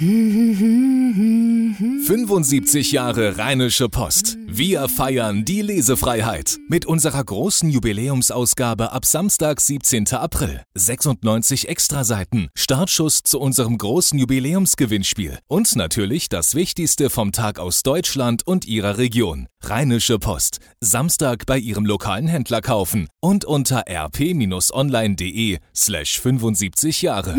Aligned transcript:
75 0.00 2.92
Jahre 2.92 3.36
Rheinische 3.36 3.88
Post. 3.88 4.38
Wir 4.46 4.88
feiern 4.88 5.44
die 5.44 5.60
Lesefreiheit 5.60 6.56
mit 6.68 6.86
unserer 6.86 7.24
großen 7.24 7.68
Jubiläumsausgabe 7.68 8.92
ab 8.92 9.04
Samstag, 9.04 9.60
17. 9.60 10.06
April. 10.12 10.62
96 10.76 11.68
Extraseiten, 11.68 12.46
Startschuss 12.56 13.24
zu 13.24 13.40
unserem 13.40 13.76
großen 13.76 14.20
Jubiläumsgewinnspiel 14.20 15.40
und 15.48 15.74
natürlich 15.74 16.28
das 16.28 16.54
Wichtigste 16.54 17.10
vom 17.10 17.32
Tag 17.32 17.58
aus 17.58 17.82
Deutschland 17.82 18.46
und 18.46 18.68
ihrer 18.68 18.98
Region. 18.98 19.48
Rheinische 19.64 20.20
Post. 20.20 20.60
Samstag 20.80 21.44
bei 21.44 21.58
ihrem 21.58 21.84
lokalen 21.84 22.28
Händler 22.28 22.60
kaufen 22.60 23.08
und 23.18 23.44
unter 23.44 23.82
rp-online.de 23.88 25.58
slash 25.74 26.20
75 26.20 27.02
Jahre. 27.02 27.34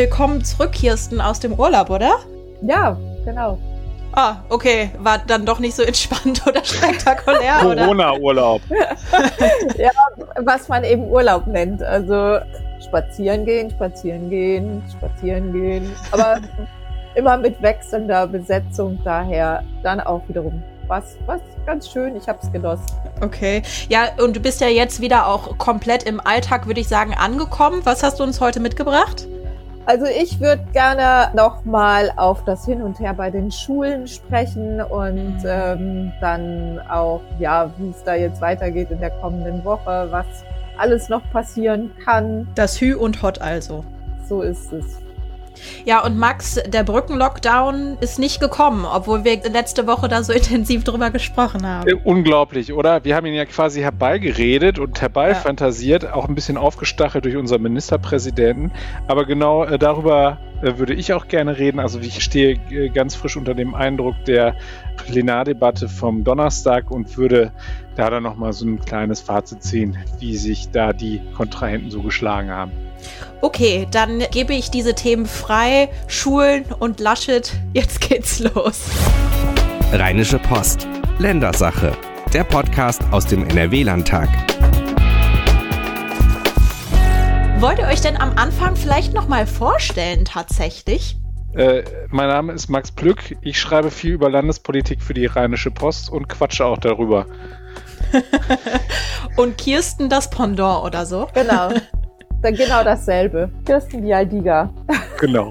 Willkommen 0.00 0.42
zurück, 0.42 0.72
Kirsten, 0.72 1.20
aus 1.20 1.40
dem 1.40 1.52
Urlaub, 1.52 1.90
oder? 1.90 2.20
Ja, 2.62 2.96
genau. 3.22 3.58
Ah, 4.12 4.36
okay. 4.48 4.92
War 4.96 5.18
dann 5.18 5.44
doch 5.44 5.58
nicht 5.58 5.76
so 5.76 5.82
entspannt 5.82 6.40
oder 6.46 6.64
spektakulär, 6.64 7.58
Corona-Urlaub. 7.60 8.62
ja, 9.76 9.90
was 10.36 10.68
man 10.68 10.84
eben 10.84 11.04
Urlaub 11.04 11.46
nennt. 11.46 11.82
Also 11.82 12.38
spazieren 12.82 13.44
gehen, 13.44 13.70
spazieren 13.72 14.30
gehen, 14.30 14.82
spazieren 14.90 15.52
gehen. 15.52 15.94
Aber 16.12 16.40
immer 17.14 17.36
mit 17.36 17.60
wechselnder 17.60 18.26
Besetzung, 18.26 18.98
daher 19.04 19.62
dann 19.82 20.00
auch 20.00 20.22
wiederum 20.28 20.62
was, 20.86 21.18
was 21.26 21.42
ganz 21.66 21.90
schön. 21.90 22.16
Ich 22.16 22.26
habe 22.26 22.38
es 22.42 22.50
genossen. 22.50 22.86
Okay. 23.20 23.60
Ja, 23.90 24.08
und 24.24 24.34
du 24.34 24.40
bist 24.40 24.62
ja 24.62 24.68
jetzt 24.68 25.02
wieder 25.02 25.26
auch 25.26 25.58
komplett 25.58 26.04
im 26.04 26.20
Alltag, 26.20 26.66
würde 26.66 26.80
ich 26.80 26.88
sagen, 26.88 27.12
angekommen. 27.12 27.82
Was 27.84 28.02
hast 28.02 28.18
du 28.18 28.24
uns 28.24 28.40
heute 28.40 28.60
mitgebracht? 28.60 29.26
Also 29.90 30.06
ich 30.06 30.38
würde 30.38 30.62
gerne 30.72 31.34
nochmal 31.34 32.12
auf 32.14 32.44
das 32.44 32.64
Hin 32.64 32.80
und 32.80 33.00
Her 33.00 33.12
bei 33.12 33.28
den 33.28 33.50
Schulen 33.50 34.06
sprechen 34.06 34.80
und 34.80 35.38
mhm. 35.38 35.44
ähm, 35.44 36.12
dann 36.20 36.78
auch, 36.88 37.20
ja, 37.40 37.68
wie 37.76 37.88
es 37.88 38.04
da 38.04 38.14
jetzt 38.14 38.40
weitergeht 38.40 38.92
in 38.92 39.00
der 39.00 39.10
kommenden 39.10 39.64
Woche, 39.64 40.06
was 40.10 40.26
alles 40.78 41.08
noch 41.08 41.28
passieren 41.32 41.90
kann. 42.04 42.46
Das 42.54 42.80
Hü 42.80 42.94
und 42.94 43.20
Hot 43.20 43.40
also. 43.40 43.84
So 44.28 44.42
ist 44.42 44.72
es. 44.72 45.00
Ja, 45.84 46.04
und 46.04 46.18
Max, 46.18 46.60
der 46.66 46.84
Brückenlockdown 46.84 47.98
ist 48.00 48.18
nicht 48.18 48.40
gekommen, 48.40 48.84
obwohl 48.84 49.24
wir 49.24 49.40
letzte 49.50 49.86
Woche 49.86 50.08
da 50.08 50.22
so 50.22 50.32
intensiv 50.40 50.84
drüber 50.84 51.10
gesprochen 51.10 51.66
haben. 51.66 51.88
Äh, 51.88 51.94
unglaublich, 52.04 52.72
oder? 52.72 53.04
Wir 53.04 53.16
haben 53.16 53.26
ihn 53.26 53.34
ja 53.34 53.44
quasi 53.44 53.80
herbeigeredet 53.80 54.78
und 54.78 55.00
herbeifantasiert, 55.00 56.04
ja. 56.04 56.14
auch 56.14 56.28
ein 56.28 56.34
bisschen 56.34 56.56
aufgestachelt 56.56 57.24
durch 57.24 57.36
unseren 57.36 57.62
Ministerpräsidenten. 57.62 58.72
Aber 59.06 59.24
genau 59.24 59.64
äh, 59.64 59.78
darüber 59.78 60.38
äh, 60.62 60.78
würde 60.78 60.94
ich 60.94 61.12
auch 61.12 61.28
gerne 61.28 61.58
reden. 61.58 61.80
Also 61.80 62.00
ich 62.00 62.22
stehe 62.22 62.58
äh, 62.70 62.88
ganz 62.90 63.14
frisch 63.14 63.36
unter 63.36 63.54
dem 63.54 63.74
Eindruck 63.74 64.16
der 64.26 64.56
Plenardebatte 64.96 65.88
vom 65.88 66.24
Donnerstag 66.24 66.90
und 66.90 67.16
würde 67.16 67.52
da 67.96 68.10
dann 68.10 68.22
nochmal 68.22 68.52
so 68.52 68.66
ein 68.66 68.80
kleines 68.80 69.20
Fazit 69.20 69.62
ziehen, 69.62 69.98
wie 70.18 70.36
sich 70.36 70.70
da 70.70 70.92
die 70.92 71.20
Kontrahenten 71.36 71.90
so 71.90 72.02
geschlagen 72.02 72.50
haben. 72.50 72.72
Okay, 73.40 73.86
dann 73.90 74.22
gebe 74.30 74.52
ich 74.54 74.70
diese 74.70 74.94
Themen 74.94 75.26
frei. 75.26 75.88
Schulen 76.06 76.66
und 76.78 77.00
Laschet, 77.00 77.52
jetzt 77.72 78.00
geht's 78.00 78.40
los. 78.40 78.82
Rheinische 79.92 80.38
Post. 80.38 80.86
Ländersache. 81.18 81.96
Der 82.32 82.44
Podcast 82.44 83.02
aus 83.10 83.26
dem 83.26 83.48
NRW-Landtag. 83.48 84.28
Wollt 87.60 87.78
ihr 87.78 87.86
euch 87.86 88.00
denn 88.00 88.16
am 88.16 88.32
Anfang 88.36 88.76
vielleicht 88.76 89.12
nochmal 89.12 89.46
vorstellen 89.46 90.24
tatsächlich? 90.24 91.16
Äh, 91.54 91.82
mein 92.08 92.28
Name 92.28 92.52
ist 92.52 92.68
Max 92.68 92.92
Plück. 92.92 93.36
Ich 93.42 93.60
schreibe 93.60 93.90
viel 93.90 94.12
über 94.12 94.30
Landespolitik 94.30 95.02
für 95.02 95.14
die 95.14 95.26
Rheinische 95.26 95.70
Post 95.70 96.10
und 96.10 96.28
quatsche 96.28 96.64
auch 96.64 96.78
darüber. 96.78 97.26
und 99.36 99.58
Kirsten 99.58 100.08
das 100.08 100.30
Pendant 100.30 100.84
oder 100.84 101.04
so? 101.04 101.28
Genau. 101.34 101.70
Dann 102.42 102.54
genau 102.54 102.82
dasselbe. 102.82 103.50
Kirsten 103.66 104.02
Bialdiga. 104.02 104.72
Genau. 105.18 105.48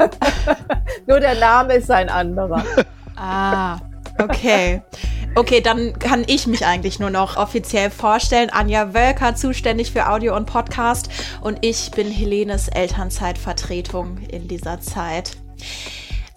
Nur 1.08 1.20
der 1.20 1.36
Name 1.36 1.76
ist 1.76 1.92
ein 1.92 2.10
anderer. 2.10 2.64
Ah, 3.22 3.82
okay. 4.18 4.82
Okay, 5.36 5.60
dann 5.60 6.00
kann 6.00 6.24
ich 6.26 6.48
mich 6.48 6.66
eigentlich 6.66 7.00
nur 7.00 7.10
noch 7.10 7.36
offiziell 7.36 7.90
vorstellen. 7.90 8.50
Anja 8.50 8.94
Wölker, 8.94 9.36
zuständig 9.36 9.92
für 9.92 10.08
Audio 10.08 10.38
und 10.38 10.46
Podcast. 10.46 11.10
Und 11.42 11.58
ich 11.60 11.92
bin 11.92 12.10
Helenes 12.10 12.70
Elternzeitvertretung 12.70 14.20
in 14.32 14.48
dieser 14.48 14.80
Zeit. 14.80 15.36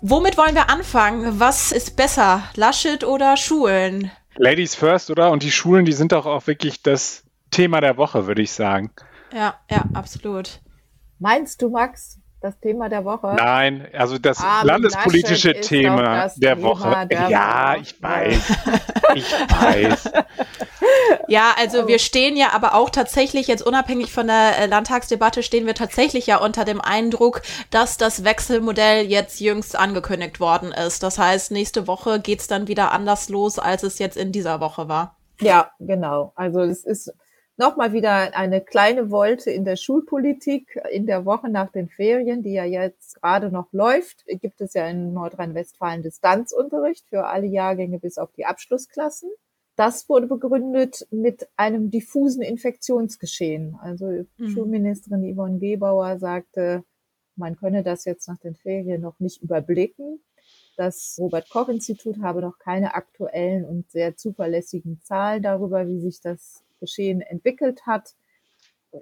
Womit 0.00 0.36
wollen 0.36 0.56
wir 0.56 0.70
anfangen? 0.70 1.38
Was 1.38 1.70
ist 1.70 1.96
besser, 1.96 2.42
Laschet 2.56 3.04
oder 3.04 3.36
Schulen? 3.36 4.10
Ladies 4.34 4.74
first, 4.74 5.08
oder? 5.08 5.30
Und 5.30 5.44
die 5.44 5.52
Schulen, 5.52 5.84
die 5.84 5.92
sind 5.92 6.10
doch 6.10 6.26
auch 6.26 6.48
wirklich 6.48 6.82
das 6.82 7.22
Thema 7.52 7.80
der 7.80 7.96
Woche, 7.96 8.26
würde 8.26 8.42
ich 8.42 8.50
sagen. 8.50 8.90
Ja, 9.32 9.54
ja, 9.70 9.84
absolut. 9.94 10.60
Meinst 11.18 11.62
du, 11.62 11.70
Max, 11.70 12.18
das 12.40 12.58
Thema 12.58 12.88
der 12.88 13.04
Woche? 13.04 13.34
Nein, 13.36 13.86
also 13.92 14.18
das 14.18 14.40
ah, 14.40 14.62
landespolitische 14.62 15.54
Thema 15.60 16.28
der 16.36 16.56
Thema 16.56 16.68
Woche. 16.68 17.06
Der 17.06 17.28
ja, 17.28 17.70
Woche. 17.72 17.80
ich 17.82 18.02
weiß. 18.02 18.52
ich 19.14 19.32
weiß. 19.32 20.12
Ja, 21.28 21.52
also 21.58 21.88
wir 21.88 21.98
stehen 21.98 22.36
ja 22.36 22.52
aber 22.52 22.74
auch 22.74 22.90
tatsächlich, 22.90 23.46
jetzt 23.46 23.64
unabhängig 23.64 24.12
von 24.12 24.26
der 24.26 24.58
äh, 24.58 24.66
Landtagsdebatte, 24.66 25.42
stehen 25.42 25.66
wir 25.66 25.74
tatsächlich 25.74 26.26
ja 26.26 26.38
unter 26.38 26.64
dem 26.64 26.80
Eindruck, 26.80 27.42
dass 27.70 27.96
das 27.96 28.24
Wechselmodell 28.24 29.06
jetzt 29.06 29.40
jüngst 29.40 29.76
angekündigt 29.76 30.40
worden 30.40 30.72
ist. 30.72 31.02
Das 31.02 31.18
heißt, 31.18 31.50
nächste 31.50 31.86
Woche 31.86 32.20
geht's 32.20 32.46
dann 32.46 32.68
wieder 32.68 32.92
anders 32.92 33.28
los, 33.28 33.58
als 33.58 33.82
es 33.82 33.98
jetzt 33.98 34.16
in 34.16 34.32
dieser 34.32 34.60
Woche 34.60 34.88
war. 34.88 35.16
Ja, 35.40 35.70
genau. 35.80 36.32
Also 36.36 36.60
es 36.60 36.84
ist 36.84 37.12
nochmal 37.62 37.92
wieder 37.92 38.36
eine 38.36 38.60
kleine 38.60 39.10
Wolte 39.10 39.50
in 39.50 39.64
der 39.64 39.76
Schulpolitik. 39.76 40.78
In 40.90 41.06
der 41.06 41.24
Woche 41.24 41.48
nach 41.48 41.70
den 41.70 41.88
Ferien, 41.88 42.42
die 42.42 42.52
ja 42.52 42.64
jetzt 42.64 43.22
gerade 43.22 43.50
noch 43.50 43.72
läuft, 43.72 44.26
gibt 44.26 44.60
es 44.60 44.74
ja 44.74 44.88
in 44.88 45.14
Nordrhein-Westfalen 45.14 46.02
Distanzunterricht 46.02 47.08
für 47.08 47.26
alle 47.26 47.46
Jahrgänge 47.46 48.00
bis 48.00 48.18
auf 48.18 48.32
die 48.32 48.44
Abschlussklassen. 48.44 49.30
Das 49.76 50.08
wurde 50.08 50.26
begründet 50.26 51.06
mit 51.10 51.48
einem 51.56 51.90
diffusen 51.90 52.42
Infektionsgeschehen. 52.42 53.78
Also 53.80 54.06
mhm. 54.06 54.48
Schulministerin 54.48 55.34
Yvonne 55.34 55.58
Gebauer 55.60 56.18
sagte, 56.18 56.84
man 57.36 57.56
könne 57.56 57.82
das 57.82 58.04
jetzt 58.04 58.28
nach 58.28 58.38
den 58.38 58.56
Ferien 58.56 59.00
noch 59.00 59.18
nicht 59.20 59.40
überblicken. 59.40 60.20
Das 60.76 61.16
Robert 61.18 61.48
Koch 61.48 61.68
Institut 61.68 62.20
habe 62.22 62.40
noch 62.40 62.58
keine 62.58 62.94
aktuellen 62.94 63.64
und 63.64 63.90
sehr 63.90 64.16
zuverlässigen 64.16 65.00
Zahlen 65.02 65.42
darüber, 65.42 65.86
wie 65.86 66.00
sich 66.00 66.20
das 66.20 66.64
Geschehen 66.82 67.20
entwickelt 67.22 67.86
hat 67.86 68.14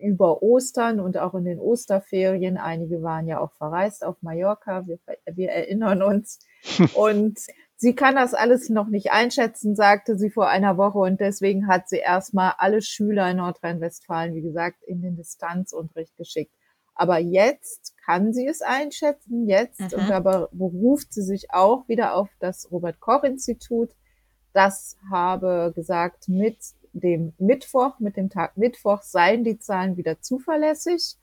über 0.01 0.43
Ostern 0.43 1.01
und 1.01 1.19
auch 1.19 1.35
in 1.35 1.45
den 1.45 1.59
Osterferien. 1.59 2.59
Einige 2.59 3.03
waren 3.03 3.27
ja 3.27 3.41
auch 3.41 3.53
verreist 3.55 4.05
auf 4.05 4.23
Mallorca. 4.23 4.87
Wir, 4.87 4.99
wir 5.33 5.51
erinnern 5.51 6.03
uns. 6.03 6.39
Und 6.95 7.41
sie 7.77 7.95
kann 7.95 8.15
das 8.15 8.35
alles 8.35 8.69
noch 8.69 8.89
nicht 8.89 9.11
einschätzen, 9.11 9.75
sagte 9.75 10.17
sie 10.17 10.31
vor 10.31 10.49
einer 10.49 10.77
Woche. 10.77 10.99
Und 10.99 11.21
deswegen 11.21 11.67
hat 11.67 11.89
sie 11.89 11.99
erstmal 11.99 12.53
alle 12.59 12.83
Schüler 12.83 13.31
in 13.31 13.39
Nordrhein-Westfalen, 13.39 14.35
wie 14.35 14.43
gesagt, 14.43 14.83
in 14.85 15.03
den 15.03 15.17
Distanzunterricht 15.17 16.17
geschickt. 16.17 16.55
Aber 16.95 17.19
jetzt 17.19 17.95
kann 18.05 18.35
sie 18.35 18.47
es 18.47 18.61
einschätzen, 18.61 19.49
jetzt, 19.49 19.81
mhm. 19.81 20.01
und 20.01 20.11
da 20.11 20.21
beruft 20.21 21.15
sie 21.15 21.23
sich 21.23 21.51
auch 21.51 21.89
wieder 21.89 22.15
auf 22.15 22.29
das 22.41 22.71
Robert 22.71 23.01
Koch 23.01 23.25
Institut. 23.25 23.91
Das 24.53 24.99
habe 25.11 25.73
gesagt, 25.75 26.29
mit 26.29 26.59
dem 26.93 27.33
Mittwoch, 27.39 27.99
mit 27.99 28.17
dem 28.17 28.31
Tag 28.31 28.57
Mittwoch 28.57 29.03
seien 29.03 29.45
die 29.45 29.59
Zahlen 29.59 29.97
wieder 29.97 30.21
zuverlässig. 30.21 31.17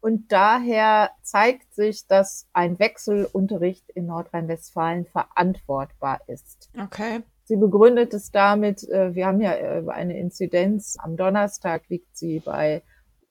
Und 0.00 0.32
daher 0.32 1.10
zeigt 1.22 1.74
sich, 1.74 2.06
dass 2.08 2.48
ein 2.52 2.78
Wechselunterricht 2.78 3.88
in 3.90 4.06
Nordrhein-Westfalen 4.06 5.06
verantwortbar 5.06 6.20
ist. 6.26 6.70
Okay. 6.76 7.20
Sie 7.44 7.56
begründet 7.56 8.12
es 8.14 8.30
damit, 8.30 8.88
äh, 8.88 9.14
wir 9.14 9.26
haben 9.26 9.40
ja 9.40 9.52
äh, 9.54 9.84
eine 9.88 10.18
Inzidenz, 10.18 10.96
am 10.98 11.16
Donnerstag 11.16 11.88
liegt 11.88 12.16
sie 12.16 12.40
bei 12.40 12.82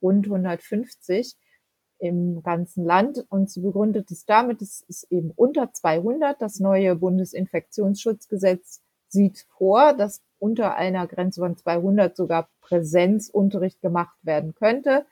rund 0.01 0.27
150 0.27 1.35
im 1.99 2.41
ganzen 2.41 2.83
Land 2.83 3.25
und 3.29 3.49
sie 3.49 3.61
begründet 3.61 4.09
es 4.09 4.25
damit, 4.25 4.61
es 4.61 4.81
ist 4.87 5.11
eben 5.11 5.31
unter 5.35 5.71
200. 5.71 6.41
Das 6.41 6.59
neue 6.59 6.95
Bundesinfektionsschutzgesetz 6.95 8.81
sieht 9.11 9.45
vor, 9.57 9.93
dass 9.93 10.21
unter 10.39 10.75
einer 10.75 11.05
Grenze 11.07 11.41
von 11.41 11.55
200 11.55 12.15
sogar 12.15 12.49
Präsenzunterricht 12.61 13.81
gemacht 13.81 14.17
werden 14.23 14.55
könnte. 14.55 15.05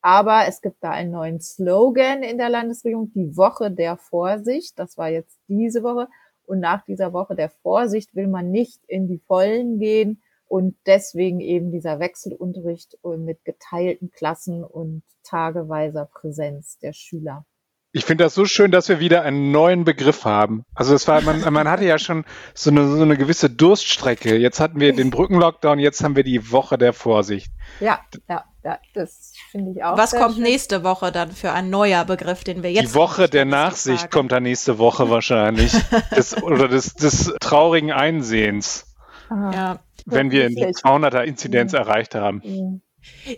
Aber 0.00 0.46
es 0.48 0.60
gibt 0.62 0.82
da 0.82 0.90
einen 0.90 1.12
neuen 1.12 1.40
Slogan 1.40 2.24
in 2.24 2.38
der 2.38 2.48
Landesregierung, 2.48 3.12
die 3.12 3.36
Woche 3.36 3.70
der 3.70 3.96
Vorsicht. 3.96 4.76
Das 4.78 4.98
war 4.98 5.08
jetzt 5.08 5.38
diese 5.46 5.84
Woche. 5.84 6.08
Und 6.44 6.58
nach 6.58 6.84
dieser 6.84 7.12
Woche 7.12 7.36
der 7.36 7.50
Vorsicht 7.50 8.14
will 8.16 8.26
man 8.26 8.50
nicht 8.50 8.80
in 8.86 9.06
die 9.06 9.18
Vollen 9.18 9.78
gehen 9.78 10.20
Und 10.46 10.76
deswegen 10.86 11.40
eben 11.40 11.70
dieser 11.70 12.00
Wechselunterricht 12.00 12.98
mit 13.04 13.44
geteilten 13.44 14.10
Klassen 14.10 14.64
und 14.64 15.02
tageweiser 15.22 16.06
Präsenz 16.06 16.78
der 16.78 16.92
Schüler. 16.92 17.46
Ich 17.94 18.06
finde 18.06 18.24
das 18.24 18.34
so 18.34 18.46
schön, 18.46 18.70
dass 18.70 18.88
wir 18.88 19.00
wieder 19.00 19.22
einen 19.22 19.52
neuen 19.52 19.84
Begriff 19.84 20.24
haben. 20.24 20.64
Also 20.74 20.94
es 20.94 21.06
war, 21.08 21.20
man, 21.20 21.40
man 21.52 21.68
hatte 21.68 21.84
ja 21.84 21.98
schon 21.98 22.24
so 22.54 22.70
eine, 22.70 22.88
so 22.88 23.02
eine 23.02 23.18
gewisse 23.18 23.50
Durststrecke. 23.50 24.38
Jetzt 24.38 24.60
hatten 24.60 24.80
wir 24.80 24.94
den 24.94 25.10
Brückenlockdown, 25.10 25.78
jetzt 25.78 26.02
haben 26.02 26.16
wir 26.16 26.24
die 26.24 26.50
Woche 26.50 26.78
der 26.78 26.94
Vorsicht. 26.94 27.52
Ja, 27.80 28.00
ja, 28.30 28.44
ja 28.64 28.78
das 28.94 29.34
finde 29.50 29.72
ich 29.72 29.84
auch. 29.84 29.98
Was 29.98 30.12
kommt 30.12 30.36
schön. 30.36 30.42
nächste 30.42 30.84
Woche 30.84 31.12
dann 31.12 31.32
für 31.32 31.52
ein 31.52 31.68
neuer 31.68 32.06
Begriff, 32.06 32.44
den 32.44 32.62
wir 32.62 32.72
jetzt? 32.72 32.92
Die 32.92 32.94
Woche 32.94 33.28
der 33.28 33.44
Nachsicht 33.44 34.10
kommt 34.10 34.32
dann 34.32 34.44
nächste 34.44 34.78
Woche 34.78 35.10
wahrscheinlich. 35.10 35.72
des, 36.16 36.42
oder 36.42 36.68
des, 36.68 36.94
des 36.94 37.34
traurigen 37.40 37.92
Einsehens. 37.92 38.86
Ja. 39.28 39.80
Wenn 40.06 40.30
wir 40.30 40.48
die 40.48 40.64
200er 40.64 41.24
Inzidenz 41.24 41.72
mhm. 41.72 41.78
erreicht 41.78 42.14
haben. 42.14 42.40
Mhm. 42.42 42.82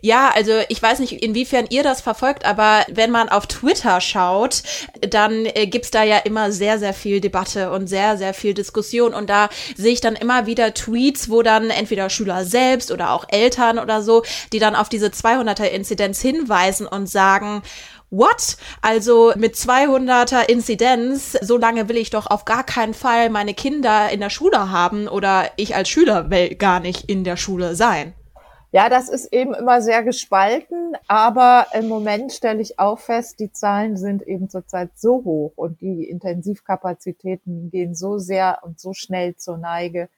Ja, 0.00 0.31
also 0.34 0.52
ich 0.69 0.82
weiß 0.82 0.99
nicht, 0.99 1.22
inwiefern 1.22 1.66
ihr 1.69 1.82
das 1.82 2.00
verfolgt, 2.00 2.44
aber 2.44 2.84
wenn 2.90 3.11
man 3.11 3.28
auf 3.28 3.46
Twitter 3.46 4.00
schaut, 4.00 4.62
dann 5.00 5.46
äh, 5.46 5.66
gibt's 5.66 5.90
da 5.90 6.02
ja 6.02 6.19
immer 6.19 6.52
sehr, 6.52 6.78
sehr 6.78 6.94
viel 6.94 7.20
Debatte 7.20 7.70
und 7.70 7.87
sehr, 7.87 8.16
sehr 8.16 8.34
viel 8.34 8.55
Diskussion. 8.55 9.12
Und 9.12 9.28
da 9.28 9.49
sehe 9.76 9.93
ich 9.93 10.00
dann 10.00 10.16
immer 10.16 10.46
wieder 10.46 10.72
Tweets, 10.72 11.28
wo 11.28 11.43
dann 11.43 11.70
entweder 11.70 12.08
Schüler 12.08 12.44
selbst 12.44 12.90
oder 12.93 13.11
auch 13.11 13.26
Eltern 13.28 13.78
oder 13.78 14.02
so, 14.02 14.22
die 14.52 14.58
dann 14.58 14.75
auf 14.75 14.88
diese 14.88 15.08
200er-Inzidenz 15.08 16.20
hinweisen 16.20 16.87
und 16.87 17.08
sagen, 17.08 17.62
What? 18.11 18.58
Also 18.81 19.32
mit 19.37 19.56
200er 19.56 20.49
Inzidenz, 20.49 21.37
so 21.40 21.56
lange 21.56 21.88
will 21.88 21.96
ich 21.96 22.11
doch 22.11 22.28
auf 22.28 22.44
gar 22.44 22.62
keinen 22.62 22.94
Fall 22.94 23.28
meine 23.28 23.55
Kinder 23.55 24.08
in 24.11 24.20
der 24.20 24.31
Schule 24.31 24.70
haben 24.70 25.08
oder 25.08 25.50
ich 25.56 25.75
als 25.75 25.88
Schüler 25.88 26.31
will 26.31 26.55
gar 26.55 26.78
nicht 26.78 27.08
in 27.08 27.25
der 27.25 27.37
Schule 27.37 27.75
sein. 27.75 28.14
Ja, 28.75 28.88
das 28.88 29.09
ist 29.09 29.32
eben 29.32 29.55
immer 29.55 29.81
sehr 29.81 30.03
gespalten, 30.03 30.97
aber 31.06 31.69
im 31.75 31.87
Moment 31.87 32.32
stelle 32.32 32.61
ich 32.61 32.81
auch 32.81 32.99
fest, 32.99 33.38
die 33.38 33.53
Zahlen 33.53 33.97
sind 33.97 34.23
eben 34.23 34.50
zurzeit 34.50 34.91
so 34.97 35.23
hoch 35.23 35.53
und 35.55 35.81
die 35.81 36.09
Intensivkapazitäten 36.09 37.71
gehen 37.71 37.94
so 37.94 38.19
sehr 38.19 38.59
und 38.65 38.81
so 38.81 38.93
schnell 38.93 39.37
zur 39.37 39.59
Neige, 39.59 40.09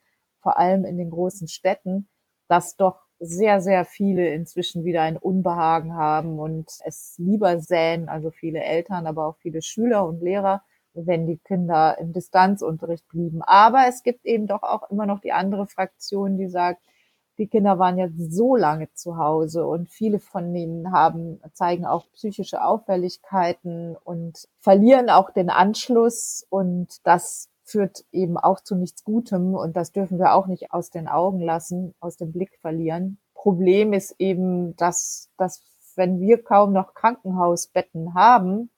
vor 0.41 0.57
allem 0.57 0.85
in 0.85 0.97
den 0.97 1.11
großen 1.11 1.47
Städten, 1.47 2.07
dass 2.47 2.75
doch 2.75 3.05
sehr, 3.19 3.61
sehr 3.61 3.85
viele 3.85 4.27
inzwischen 4.29 4.83
wieder 4.83 5.03
ein 5.03 5.17
Unbehagen 5.17 5.93
haben 5.93 6.39
und 6.39 6.71
es 6.83 7.13
lieber 7.19 7.59
säen, 7.59 8.09
also 8.09 8.31
viele 8.31 8.63
Eltern, 8.63 9.05
aber 9.05 9.27
auch 9.27 9.37
viele 9.37 9.61
Schüler 9.61 10.03
und 10.07 10.23
Lehrer, 10.23 10.63
wenn 10.95 11.27
die 11.27 11.37
Kinder 11.37 11.99
im 11.99 12.11
Distanzunterricht 12.11 13.07
blieben. 13.07 13.43
Aber 13.43 13.85
es 13.87 14.01
gibt 14.01 14.25
eben 14.25 14.47
doch 14.47 14.63
auch 14.63 14.89
immer 14.89 15.05
noch 15.05 15.19
die 15.19 15.31
andere 15.31 15.67
Fraktion, 15.67 16.39
die 16.39 16.47
sagt, 16.47 16.81
die 17.37 17.47
Kinder 17.47 17.77
waren 17.77 17.97
ja 17.97 18.07
so 18.15 18.55
lange 18.55 18.91
zu 18.93 19.17
Hause 19.17 19.65
und 19.65 19.89
viele 19.89 20.19
von 20.19 20.55
ihnen 20.55 20.91
haben, 20.91 21.39
zeigen 21.53 21.85
auch 21.85 22.05
psychische 22.13 22.63
Auffälligkeiten 22.63 23.95
und 24.03 24.47
verlieren 24.59 25.09
auch 25.09 25.29
den 25.29 25.49
Anschluss 25.49 26.45
und 26.49 27.05
das 27.05 27.49
führt 27.63 28.05
eben 28.11 28.37
auch 28.37 28.61
zu 28.61 28.75
nichts 28.75 29.03
Gutem 29.03 29.53
und 29.53 29.75
das 29.75 29.91
dürfen 29.91 30.19
wir 30.19 30.33
auch 30.33 30.47
nicht 30.47 30.71
aus 30.71 30.89
den 30.89 31.07
Augen 31.07 31.41
lassen, 31.41 31.93
aus 31.99 32.17
dem 32.17 32.31
Blick 32.31 32.57
verlieren. 32.61 33.19
Problem 33.33 33.93
ist 33.93 34.15
eben, 34.19 34.75
dass, 34.77 35.29
dass 35.37 35.61
wenn 35.95 36.19
wir 36.19 36.41
kaum 36.41 36.73
noch 36.73 36.93
Krankenhausbetten 36.93 38.13
haben, 38.13 38.69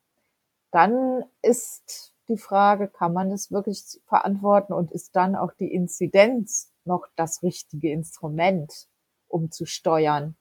dann 0.72 1.24
ist 1.42 2.09
die 2.30 2.38
Frage, 2.38 2.88
kann 2.88 3.14
man 3.14 3.30
das 3.30 3.52
wirklich 3.52 3.84
verantworten 4.06 4.74
und 4.74 4.92
ist 4.92 5.16
dann 5.16 5.36
auch 5.36 5.54
die 5.54 5.74
Inzidenz 5.74 6.72
noch 6.86 7.08
das 7.16 7.44
richtige 7.44 7.92
Instrument, 7.92 8.88
um 9.28 9.52
zu 9.52 9.66
steuern. 9.66 10.36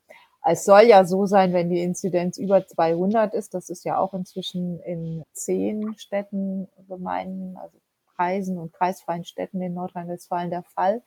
Es 0.44 0.64
soll 0.64 0.82
ja 0.82 1.04
so 1.04 1.26
sein, 1.26 1.52
wenn 1.52 1.68
die 1.68 1.82
Inzidenz 1.82 2.38
über 2.38 2.66
200 2.66 3.34
ist, 3.34 3.54
das 3.54 3.68
ist 3.68 3.84
ja 3.84 3.98
auch 3.98 4.14
inzwischen 4.14 4.80
in 4.80 5.24
zehn 5.32 5.98
Städten, 5.98 6.68
Gemeinden, 6.88 7.56
also 7.56 7.78
Kreisen 8.14 8.58
und 8.58 8.72
kreisfreien 8.72 9.24
Städten 9.24 9.60
in 9.60 9.74
Nordrhein-Westfalen 9.74 10.50
der 10.50 10.62
Fall. 10.62 11.02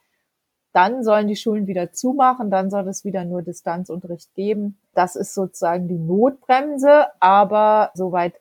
Dann 0.74 1.04
sollen 1.04 1.28
die 1.28 1.36
Schulen 1.36 1.68
wieder 1.68 1.92
zumachen, 1.92 2.50
dann 2.50 2.70
soll 2.70 2.88
es 2.88 3.04
wieder 3.04 3.26
nur 3.26 3.42
Distanzunterricht 3.42 4.34
geben. 4.36 4.80
Das 4.94 5.16
ist 5.16 5.34
sozusagen 5.34 5.88
die 5.88 5.98
Notbremse, 6.00 7.08
aber 7.20 7.92
soweit 7.94 8.36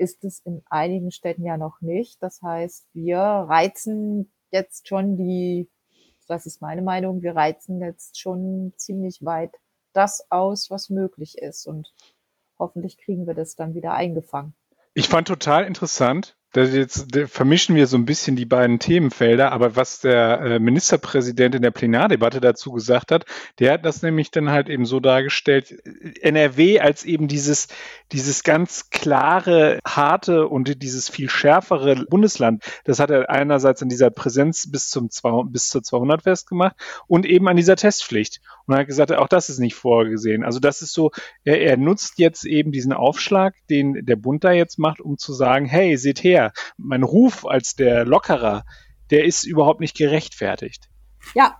ist 0.00 0.24
es 0.24 0.40
in 0.40 0.62
einigen 0.70 1.10
Städten 1.12 1.44
ja 1.44 1.56
noch 1.56 1.80
nicht. 1.80 2.22
Das 2.22 2.42
heißt, 2.42 2.88
wir 2.94 3.18
reizen 3.18 4.32
jetzt 4.50 4.88
schon 4.88 5.16
die 5.16 5.68
das 6.30 6.46
ist 6.46 6.62
meine 6.62 6.80
Meinung, 6.80 7.22
wir 7.22 7.34
reizen 7.34 7.80
jetzt 7.80 8.18
schon 8.18 8.72
ziemlich 8.76 9.24
weit 9.24 9.52
das 9.92 10.24
aus, 10.30 10.70
was 10.70 10.88
möglich 10.88 11.36
ist. 11.38 11.66
Und 11.66 11.92
hoffentlich 12.58 12.98
kriegen 12.98 13.26
wir 13.26 13.34
das 13.34 13.56
dann 13.56 13.74
wieder 13.74 13.94
eingefangen. 13.94 14.54
Ich 14.94 15.08
fand 15.08 15.26
total 15.26 15.64
interessant, 15.64 16.36
das 16.52 16.74
jetzt 16.74 17.16
vermischen 17.28 17.76
wir 17.76 17.86
so 17.86 17.96
ein 17.96 18.04
bisschen 18.04 18.34
die 18.34 18.44
beiden 18.44 18.80
Themenfelder, 18.80 19.52
aber 19.52 19.76
was 19.76 20.00
der 20.00 20.40
äh, 20.40 20.58
Ministerpräsident 20.58 21.54
in 21.54 21.62
der 21.62 21.70
Plenardebatte 21.70 22.40
dazu 22.40 22.72
gesagt 22.72 23.12
hat, 23.12 23.24
der 23.60 23.74
hat 23.74 23.84
das 23.84 24.02
nämlich 24.02 24.30
dann 24.32 24.50
halt 24.50 24.68
eben 24.68 24.84
so 24.84 24.98
dargestellt, 24.98 25.72
NRW 26.20 26.80
als 26.80 27.04
eben 27.04 27.28
dieses, 27.28 27.68
dieses 28.10 28.42
ganz 28.42 28.90
klare, 28.90 29.78
harte 29.86 30.48
und 30.48 30.82
dieses 30.82 31.08
viel 31.08 31.30
schärfere 31.30 32.04
Bundesland. 32.06 32.64
Das 32.84 32.98
hat 32.98 33.10
er 33.10 33.30
einerseits 33.30 33.82
an 33.82 33.88
dieser 33.88 34.10
Präsenz 34.10 34.70
bis 34.70 34.88
zum 34.88 35.10
200, 35.10 35.52
bis 35.52 35.68
zu 35.68 35.80
200 35.80 36.22
festgemacht 36.22 36.74
und 37.06 37.26
eben 37.26 37.46
an 37.48 37.56
dieser 37.56 37.76
Testpflicht. 37.76 38.40
Und 38.66 38.74
er 38.74 38.80
hat 38.80 38.86
gesagt, 38.86 39.12
auch 39.12 39.28
das 39.28 39.50
ist 39.50 39.58
nicht 39.58 39.74
vorgesehen. 39.74 40.44
Also 40.44 40.58
das 40.58 40.82
ist 40.82 40.92
so, 40.92 41.10
er, 41.44 41.60
er 41.60 41.76
nutzt 41.76 42.18
jetzt 42.18 42.44
eben 42.44 42.72
diesen 42.72 42.92
Aufschlag, 42.92 43.54
den 43.68 44.04
der 44.06 44.16
Bund 44.16 44.44
da 44.44 44.52
jetzt 44.52 44.78
macht, 44.78 45.00
um 45.00 45.18
zu 45.18 45.32
sagen, 45.32 45.66
hey, 45.66 45.96
seht 45.96 46.22
her, 46.22 46.39
her. 46.40 46.52
Mein 46.76 47.02
Ruf 47.02 47.46
als 47.46 47.74
der 47.74 48.04
Lockerer, 48.04 48.64
der 49.10 49.24
ist 49.24 49.44
überhaupt 49.44 49.80
nicht 49.80 49.96
gerechtfertigt. 49.96 50.88
Ja, 51.34 51.56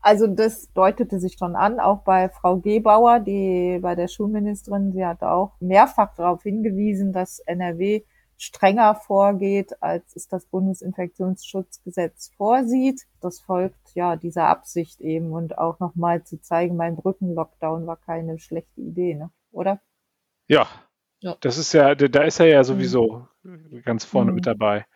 also 0.00 0.26
das 0.26 0.72
deutete 0.72 1.18
sich 1.18 1.36
schon 1.38 1.56
an, 1.56 1.80
auch 1.80 2.02
bei 2.04 2.28
Frau 2.28 2.58
Gebauer, 2.58 3.20
die 3.20 3.78
bei 3.82 3.94
der 3.94 4.08
Schulministerin, 4.08 4.92
sie 4.92 5.04
hat 5.04 5.22
auch 5.22 5.52
mehrfach 5.60 6.14
darauf 6.14 6.42
hingewiesen, 6.42 7.12
dass 7.12 7.40
NRW 7.40 8.02
strenger 8.38 8.94
vorgeht, 8.94 9.82
als 9.82 10.14
es 10.14 10.28
das 10.28 10.46
Bundesinfektionsschutzgesetz 10.46 12.30
vorsieht. 12.36 13.02
Das 13.20 13.40
folgt 13.40 13.94
ja 13.94 14.14
dieser 14.14 14.46
Absicht 14.46 15.00
eben 15.00 15.32
und 15.32 15.58
auch 15.58 15.80
nochmal 15.80 16.22
zu 16.22 16.40
zeigen, 16.40 16.76
mein 16.76 16.94
Brückenlockdown 16.94 17.86
war 17.86 17.96
keine 17.96 18.38
schlechte 18.38 18.80
Idee, 18.80 19.16
ne? 19.16 19.30
oder? 19.50 19.80
Ja, 20.46 20.68
ja. 21.20 21.36
Das 21.40 21.58
ist 21.58 21.72
ja, 21.72 21.96
da 21.96 22.22
ist 22.22 22.38
er 22.38 22.46
ja 22.46 22.62
sowieso 22.62 23.18
mhm. 23.18 23.26
Ganz 23.84 24.04
vorne 24.04 24.30
mhm. 24.30 24.36
mit 24.36 24.46
dabei. 24.46 24.86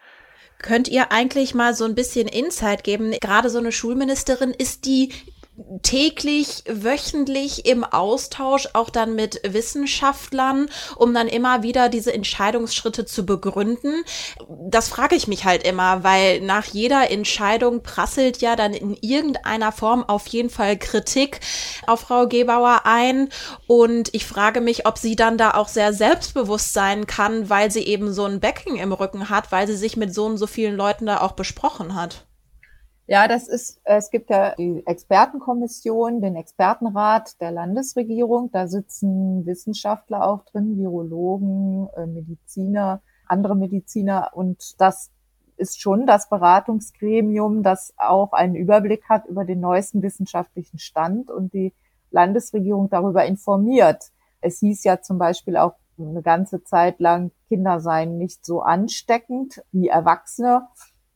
Könnt 0.59 0.89
ihr 0.89 1.11
eigentlich 1.11 1.55
mal 1.55 1.75
so 1.75 1.85
ein 1.85 1.95
bisschen 1.95 2.29
Insight 2.29 2.85
geben? 2.85 3.13
Gerade 3.21 3.51
so 3.51 3.59
eine 3.59 3.73
Schulministerin, 3.73 4.51
ist 4.51 4.87
die 4.87 5.13
täglich, 5.83 6.65
wöchentlich 6.67 7.67
im 7.67 7.85
Austausch 7.85 8.69
auch 8.73 8.89
dann 8.89 9.15
mit 9.15 9.41
Wissenschaftlern, 9.47 10.69
um 10.97 11.13
dann 11.13 11.29
immer 11.29 11.63
wieder 11.63 11.91
diese 11.91 12.13
Entscheidungsschritte 12.13 13.05
zu 13.05 13.27
begründen. 13.27 14.03
Das 14.49 14.89
frage 14.89 15.15
ich 15.15 15.29
mich 15.29 15.45
halt 15.45 15.67
immer, 15.67 16.05
weil 16.05 16.41
nach 16.41 16.65
jeder 16.65 17.11
Entscheidung 17.11 17.83
prasselt 17.83 18.41
ja 18.41 18.57
dann 18.57 18.73
in 18.73 18.97
irgendeiner 19.01 19.73
Form 19.73 20.05
auf 20.05 20.27
jeden 20.29 20.51
Fall 20.51 20.79
Kritik 20.79 21.41
auf 21.87 22.01
Frau 22.01 22.27
Gebauer 22.27 22.83
ein. 22.85 23.29
Und 23.67 24.15
ich 24.15 24.25
frage 24.25 24.63
mich, 24.63 24.87
ob 24.87 24.97
sie 24.97 25.17
dann 25.17 25.37
da 25.37 25.53
auch 25.53 25.69
sehr 25.69 25.93
selbstbewusst 25.93 26.73
sein 26.73 27.07
kann, 27.07 27.51
weil 27.51 27.71
sie 27.71 27.83
eben 27.83 28.13
so 28.13 28.25
ein 28.25 28.41
Backing 28.41 28.77
im 28.77 28.93
Rücken 28.93 29.29
hat, 29.29 29.53
weil 29.53 29.67
sie 29.67 29.77
sich 29.77 29.99
mit 29.99 30.15
so 30.15 30.25
und 30.25 30.39
so 30.39 30.47
vielen 30.47 30.77
Leuten 30.77 31.05
da 31.07 31.21
auch 31.21 31.33
besprochen 31.33 31.95
hat. 31.95 32.25
Ja, 33.13 33.29
das 33.29 33.47
ist, 33.47 33.79
es 33.85 34.09
gibt 34.09 34.31
ja 34.31 34.55
die 34.55 34.87
Expertenkommission, 34.87 36.23
den 36.23 36.35
Expertenrat 36.35 37.39
der 37.43 37.51
Landesregierung. 37.51 38.51
Da 38.53 38.69
sitzen 38.69 39.45
Wissenschaftler 39.45 40.27
auch 40.27 40.47
drin, 40.47 40.79
Virologen, 40.79 41.91
äh, 41.95 42.07
Mediziner, 42.07 43.03
andere 43.27 43.55
Mediziner. 43.55 44.31
Und 44.33 44.81
das 44.81 45.11
ist 45.59 45.79
schon 45.79 46.07
das 46.07 46.31
Beratungsgremium, 46.31 47.63
das 47.63 47.93
auch 47.99 48.33
einen 48.33 48.55
Überblick 48.55 49.07
hat 49.11 49.27
über 49.27 49.45
den 49.45 49.61
neuesten 49.61 50.01
wissenschaftlichen 50.01 50.79
Stand 50.79 51.31
und 51.31 51.53
die 51.53 51.75
Landesregierung 52.13 52.89
darüber 52.89 53.27
informiert. 53.27 54.05
Es 54.41 54.61
hieß 54.61 54.85
ja 54.85 55.03
zum 55.03 55.19
Beispiel 55.19 55.59
auch 55.59 55.75
eine 55.99 56.23
ganze 56.23 56.65
Zeit 56.65 56.99
lang, 56.99 57.31
Kinder 57.49 57.79
seien 57.81 58.17
nicht 58.17 58.47
so 58.47 58.63
ansteckend 58.63 59.63
wie 59.71 59.89
Erwachsene. 59.89 60.67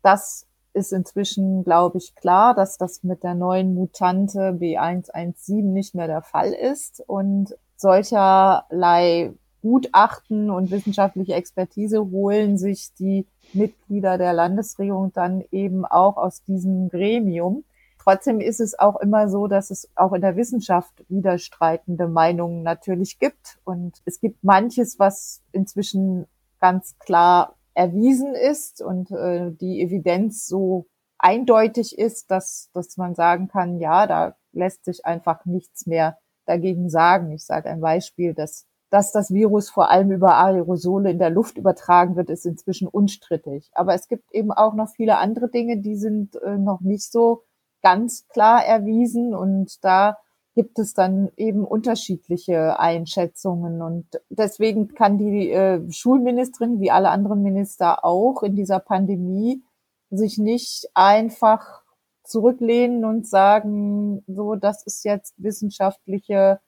Das 0.03 0.47
ist 0.77 0.93
inzwischen, 0.93 1.65
glaube 1.65 1.99
ich, 1.99 2.15
klar, 2.15 2.55
dass 2.55 2.77
das 2.77 3.03
mit 3.03 3.23
der 3.23 3.35
neuen 3.35 3.75
Mutante 3.75 4.57
B117 4.61 5.63
nicht 5.63 5.95
mehr 5.95 6.07
der 6.07 6.23
Fall 6.23 6.53
ist 6.53 7.03
und 7.07 7.57
solcherlei 7.77 9.33
Gutachten 9.63 10.51
und 10.51 10.71
wissenschaftliche 10.71 11.35
Expertise 11.35 12.11
holen 12.11 12.59
sich 12.59 12.95
die 12.95 13.27
Mitglieder 13.53 14.19
der 14.19 14.33
Landesregierung 14.33 15.13
dann 15.13 15.43
eben 15.51 15.85
auch 15.85 16.19
aus 16.19 16.45
diesem 16.45 16.89
Gremium. 16.89 17.65
Trotzdem 17.99 18.41
ist 18.41 18.61
es 18.61 18.79
auch 18.79 19.01
immer 19.01 19.29
so, 19.29 19.49
dass 19.49 19.71
es 19.71 19.89
auch 19.97 20.13
in 20.13 20.21
der 20.21 20.37
Wissenschaft 20.37 21.05
widerstreitende 21.09 22.07
Meinungen 22.07 22.63
natürlich 22.63 23.19
gibt. 23.19 23.59
Und 23.65 24.01
es 24.05 24.21
gibt 24.21 24.45
manches, 24.45 25.01
was 25.01 25.43
inzwischen 25.51 26.27
ganz 26.61 26.97
klar 27.01 27.57
erwiesen 27.77 28.35
ist 28.35 28.81
und 28.83 29.11
äh, 29.11 29.53
die 29.53 29.83
Evidenz 29.83 30.47
so 30.47 30.87
eindeutig 31.19 31.99
ist, 31.99 32.31
dass, 32.31 32.71
dass 32.73 32.97
man 32.97 33.15
sagen 33.15 33.49
kann, 33.49 33.79
ja, 33.79 34.07
da 34.07 34.37
lässt 34.53 34.85
sich 34.85 35.05
einfach 35.05 35.45
nichts 35.45 35.87
mehr 35.87 36.19
dagegen 36.47 36.89
sagen. 36.89 37.31
Ich 37.33 37.45
sage 37.45 37.69
ein 37.69 37.81
Beispiel, 37.81 38.33
dass, 38.33 38.67
dass 38.91 39.13
das 39.13 39.33
Virus 39.33 39.69
vor 39.69 39.91
allem 39.91 40.11
über 40.11 40.37
Aerosole 40.39 41.11
in 41.11 41.19
der 41.19 41.29
Luft 41.29 41.59
übertragen 41.59 42.17
wird, 42.17 42.31
ist 42.31 42.47
inzwischen 42.47 42.89
unstrittig. 42.89 43.69
Aber 43.73 43.93
es 43.95 44.09
gibt 44.09 44.33
eben 44.33 44.53
auch 44.53 44.75
noch 44.75 44.89
viele 44.89 45.19
andere 45.19 45.51
Dinge, 45.51 45.79
die 45.79 45.97
sind 45.97 46.37
äh, 46.37 46.57
noch 46.57 46.81
nicht 46.81 47.13
so 47.13 47.43
ganz 47.83 48.27
klar 48.29 48.65
erwiesen 48.65 49.35
und 49.35 49.85
da 49.85 50.17
gibt 50.57 50.79
es 50.79 50.95
dann 50.95 51.31
eben 51.37 51.65
unterschiedliche 51.65 52.81
Einschätzungen. 52.81 53.83
Und 53.83 54.07
deswegen 54.31 54.89
kann 54.89 55.19
die 55.19 55.51
äh, 55.51 55.81
Schulministerin, 55.93 56.81
wie 56.81 56.91
alle 56.91 57.11
anderen 57.11 57.43
Minister 57.43 58.05
auch, 58.05 58.43
in 58.43 58.57
dieser 58.57 58.81
Pandemie 58.81 59.63
sich 60.11 60.39
nicht 60.39 60.89
einfach 60.95 61.83
zurücklehnen 62.25 63.05
und 63.05 63.29
sagen, 63.29 64.25
so, 64.27 64.55
das 64.55 64.85
ist 64.85 65.05
jetzt 65.05 65.35
wissenschaftliche 65.37 66.59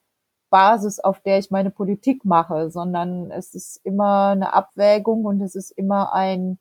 Basis, 0.51 0.99
auf 0.99 1.19
der 1.21 1.39
ich 1.39 1.49
meine 1.49 1.71
Politik 1.71 2.25
mache, 2.25 2.69
sondern 2.69 3.31
es 3.31 3.55
ist 3.55 3.81
immer 3.83 4.29
eine 4.29 4.53
Abwägung 4.53 5.25
und 5.25 5.41
es 5.41 5.55
ist 5.55 5.71
immer 5.71 6.13
ein 6.13 6.59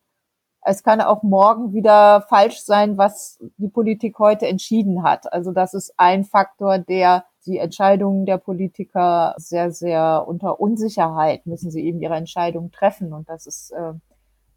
es 0.69 0.83
kann 0.83 1.01
auch 1.01 1.23
morgen 1.23 1.73
wieder 1.73 2.21
falsch 2.29 2.61
sein, 2.61 2.99
was 2.99 3.39
die 3.57 3.69
Politik 3.69 4.19
heute 4.19 4.47
entschieden 4.47 5.03
hat. 5.03 5.33
Also 5.33 5.53
das 5.53 5.73
ist 5.73 5.95
ein 5.97 6.25
Faktor, 6.25 6.79
der 6.79 7.25
die 7.47 7.57
Entscheidungen 7.57 8.27
der 8.27 8.37
Politiker 8.37 9.35
sehr, 9.39 9.71
sehr 9.71 10.25
unter 10.27 10.61
Unsicherheit 10.61 11.47
müssen 11.47 11.71
sie 11.71 11.81
eben 11.85 12.03
ihre 12.03 12.17
Entscheidungen 12.17 12.71
treffen. 12.71 13.15
Und 13.15 13.31
das 13.31 13.47
ist 13.47 13.71
äh, 13.71 13.95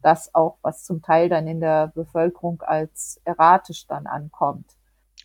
das 0.01 0.35
auch, 0.35 0.57
was 0.61 0.83
zum 0.83 1.01
Teil 1.01 1.29
dann 1.29 1.47
in 1.47 1.61
der 1.61 1.87
Bevölkerung 1.95 2.61
als 2.61 3.21
erratisch 3.23 3.87
dann 3.87 4.05
ankommt. 4.05 4.65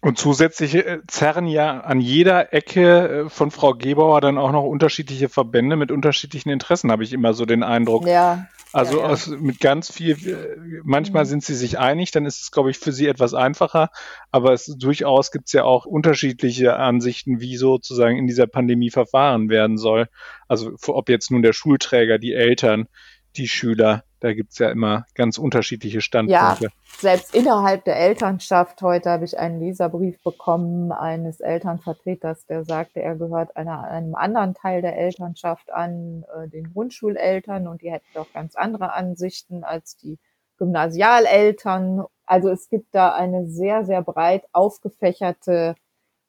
Und 0.02 0.18
zusätzlich 0.18 0.76
äh, 0.76 1.00
zerren 1.08 1.48
ja 1.48 1.80
an 1.80 2.00
jeder 2.00 2.52
Ecke 2.52 3.24
äh, 3.24 3.28
von 3.28 3.50
Frau 3.50 3.72
Gebauer 3.72 4.20
dann 4.20 4.38
auch 4.38 4.52
noch 4.52 4.62
unterschiedliche 4.62 5.28
Verbände 5.28 5.74
mit 5.74 5.90
unterschiedlichen 5.90 6.50
Interessen, 6.50 6.92
habe 6.92 7.02
ich 7.02 7.12
immer 7.12 7.34
so 7.34 7.44
den 7.44 7.64
Eindruck. 7.64 8.06
Ja. 8.06 8.46
Also 8.72 8.98
ja, 8.98 9.04
ja. 9.04 9.12
Aus, 9.12 9.28
mit 9.28 9.60
ganz 9.60 9.92
viel, 9.92 10.12
äh, 10.26 10.80
manchmal 10.84 11.24
mhm. 11.24 11.28
sind 11.28 11.44
sie 11.44 11.54
sich 11.54 11.78
einig, 11.78 12.10
dann 12.10 12.26
ist 12.26 12.42
es, 12.42 12.50
glaube 12.50 12.70
ich, 12.70 12.78
für 12.78 12.92
sie 12.92 13.06
etwas 13.06 13.34
einfacher. 13.34 13.90
Aber 14.30 14.52
es 14.52 14.66
durchaus 14.66 15.30
gibt 15.30 15.46
es 15.46 15.52
ja 15.52 15.64
auch 15.64 15.86
unterschiedliche 15.86 16.76
Ansichten, 16.76 17.40
wie 17.40 17.56
sozusagen 17.56 18.18
in 18.18 18.26
dieser 18.26 18.46
Pandemie 18.46 18.90
verfahren 18.90 19.48
werden 19.48 19.78
soll. 19.78 20.08
Also 20.48 20.76
ob 20.88 21.08
jetzt 21.08 21.30
nun 21.30 21.42
der 21.42 21.52
Schulträger, 21.52 22.18
die 22.18 22.32
Eltern, 22.32 22.88
die 23.36 23.48
Schüler. 23.48 24.04
Da 24.20 24.32
gibt's 24.32 24.58
ja 24.58 24.70
immer 24.70 25.04
ganz 25.14 25.38
unterschiedliche 25.38 26.00
Standpunkte. 26.00 26.64
Ja, 26.64 26.70
selbst 26.98 27.34
innerhalb 27.34 27.84
der 27.84 27.96
Elternschaft. 27.96 28.80
Heute 28.82 29.10
habe 29.10 29.24
ich 29.24 29.38
einen 29.38 29.60
Leserbrief 29.60 30.22
bekommen 30.22 30.90
eines 30.90 31.40
Elternvertreters, 31.40 32.46
der 32.46 32.64
sagte, 32.64 33.02
er 33.02 33.16
gehört 33.16 33.56
einer, 33.56 33.84
einem 33.84 34.14
anderen 34.14 34.54
Teil 34.54 34.82
der 34.82 34.96
Elternschaft 34.96 35.72
an, 35.72 36.24
äh, 36.34 36.48
den 36.48 36.72
Grundschuleltern, 36.72 37.68
und 37.68 37.82
die 37.82 37.92
hätten 37.92 38.06
doch 38.14 38.32
ganz 38.32 38.56
andere 38.56 38.94
Ansichten 38.94 39.64
als 39.64 39.96
die 39.96 40.18
Gymnasialeltern. 40.58 42.04
Also 42.24 42.48
es 42.48 42.68
gibt 42.68 42.94
da 42.94 43.14
eine 43.14 43.46
sehr, 43.46 43.84
sehr 43.84 44.02
breit 44.02 44.44
aufgefächerte 44.52 45.74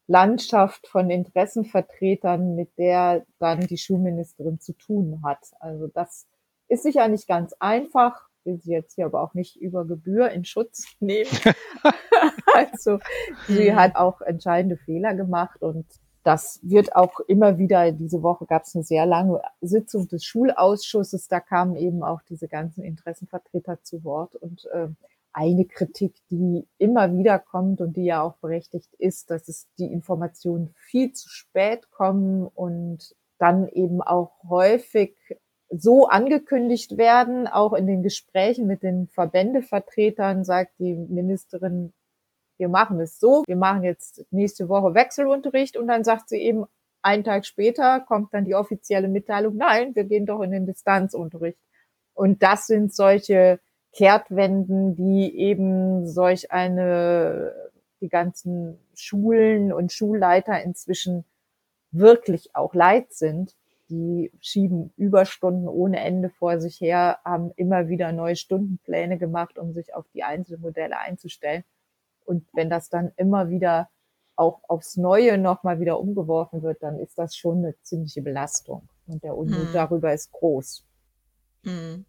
Landschaft 0.07 0.87
von 0.87 1.09
Interessenvertretern, 1.09 2.55
mit 2.55 2.77
der 2.77 3.25
dann 3.39 3.61
die 3.61 3.77
Schulministerin 3.77 4.59
zu 4.59 4.73
tun 4.73 5.21
hat. 5.23 5.39
Also 5.59 5.87
das 5.87 6.27
ist 6.67 6.83
sicher 6.83 7.07
nicht 7.07 7.27
ganz 7.27 7.53
einfach, 7.59 8.27
will 8.43 8.59
sie 8.61 8.71
jetzt 8.71 8.95
hier 8.95 9.05
aber 9.05 9.21
auch 9.21 9.33
nicht 9.33 9.57
über 9.57 9.85
Gebühr 9.85 10.29
in 10.31 10.45
Schutz 10.45 10.83
nehmen. 10.99 11.29
also 12.53 12.99
sie 13.47 13.71
mhm. 13.71 13.75
hat 13.75 13.95
auch 13.95 14.21
entscheidende 14.21 14.77
Fehler 14.77 15.13
gemacht 15.13 15.61
und 15.61 15.85
das 16.23 16.59
wird 16.61 16.93
auch 16.93 17.21
immer 17.21 17.57
wieder, 17.57 17.89
diese 17.93 18.21
Woche 18.21 18.45
gab 18.45 18.63
es 18.63 18.75
eine 18.75 18.83
sehr 18.83 19.05
lange 19.05 19.41
Sitzung 19.61 20.09
des 20.09 20.25
Schulausschusses, 20.25 21.29
da 21.29 21.39
kamen 21.39 21.77
eben 21.77 22.03
auch 22.03 22.21
diese 22.21 22.49
ganzen 22.49 22.83
Interessenvertreter 22.83 23.81
zu 23.81 24.03
Wort 24.03 24.35
und 24.35 24.65
äh, 24.73 24.89
eine 25.31 25.65
Kritik, 25.65 26.15
die 26.29 26.67
immer 26.79 27.13
wieder 27.13 27.39
kommt 27.39 27.79
und 27.79 27.95
die 27.95 28.05
ja 28.05 28.23
auch 28.23 28.37
berechtigt 28.37 28.93
ist, 28.97 29.29
dass 29.29 29.47
es 29.47 29.67
die 29.77 29.85
Informationen 29.85 30.73
viel 30.75 31.13
zu 31.13 31.29
spät 31.29 31.91
kommen 31.91 32.47
und 32.47 33.15
dann 33.37 33.67
eben 33.69 34.01
auch 34.01 34.31
häufig 34.49 35.15
so 35.69 36.07
angekündigt 36.07 36.97
werden, 36.97 37.47
auch 37.47 37.73
in 37.73 37.87
den 37.87 38.03
Gesprächen 38.03 38.67
mit 38.67 38.83
den 38.83 39.07
Verbändevertretern 39.07 40.43
sagt 40.43 40.79
die 40.79 40.93
Ministerin, 40.93 41.93
wir 42.57 42.69
machen 42.69 42.99
es 42.99 43.19
so, 43.19 43.43
wir 43.45 43.55
machen 43.55 43.83
jetzt 43.83 44.25
nächste 44.31 44.69
Woche 44.69 44.93
Wechselunterricht 44.93 45.77
und 45.77 45.87
dann 45.87 46.03
sagt 46.03 46.29
sie 46.29 46.37
eben, 46.37 46.65
einen 47.01 47.23
Tag 47.23 47.45
später 47.45 47.99
kommt 47.99 48.33
dann 48.33 48.45
die 48.45 48.55
offizielle 48.55 49.07
Mitteilung, 49.07 49.55
nein, 49.55 49.93
wir 49.95 50.05
gehen 50.05 50.25
doch 50.25 50.41
in 50.41 50.51
den 50.51 50.65
Distanzunterricht. 50.65 51.59
Und 52.13 52.41
das 52.41 52.65
sind 52.65 52.93
solche 52.93 53.59
Kehrtwenden, 53.93 54.95
die 54.95 55.37
eben 55.37 56.07
solch 56.07 56.51
eine, 56.51 57.53
die 58.01 58.09
ganzen 58.09 58.79
Schulen 58.95 59.71
und 59.71 59.93
Schulleiter 59.93 60.61
inzwischen 60.63 61.25
wirklich 61.91 62.55
auch 62.55 62.73
leid 62.73 63.13
sind 63.13 63.55
die 63.89 64.31
schieben 64.39 64.91
Überstunden 64.97 65.67
ohne 65.67 65.99
Ende 65.99 66.29
vor 66.29 66.59
sich 66.59 66.79
her, 66.81 67.19
haben 67.23 67.51
immer 67.55 67.87
wieder 67.87 68.11
neue 68.11 68.35
Stundenpläne 68.35 69.17
gemacht, 69.17 69.57
um 69.57 69.73
sich 69.73 69.93
auf 69.93 70.05
die 70.13 70.23
Einzelmodelle 70.23 70.97
einzustellen. 70.97 71.63
Und 72.25 72.47
wenn 72.53 72.69
das 72.69 72.89
dann 72.89 73.11
immer 73.15 73.49
wieder 73.49 73.89
auch 74.35 74.61
aufs 74.67 74.97
Neue 74.97 75.37
nochmal 75.37 75.79
wieder 75.79 75.99
umgeworfen 75.99 76.61
wird, 76.61 76.83
dann 76.83 76.99
ist 76.99 77.17
das 77.17 77.35
schon 77.35 77.59
eine 77.59 77.75
ziemliche 77.81 78.21
Belastung. 78.21 78.87
Und 79.07 79.23
der 79.23 79.35
Unmut 79.35 79.67
hm. 79.67 79.73
darüber 79.73 80.13
ist 80.13 80.31
groß. 80.31 80.85
Hm. 81.63 82.05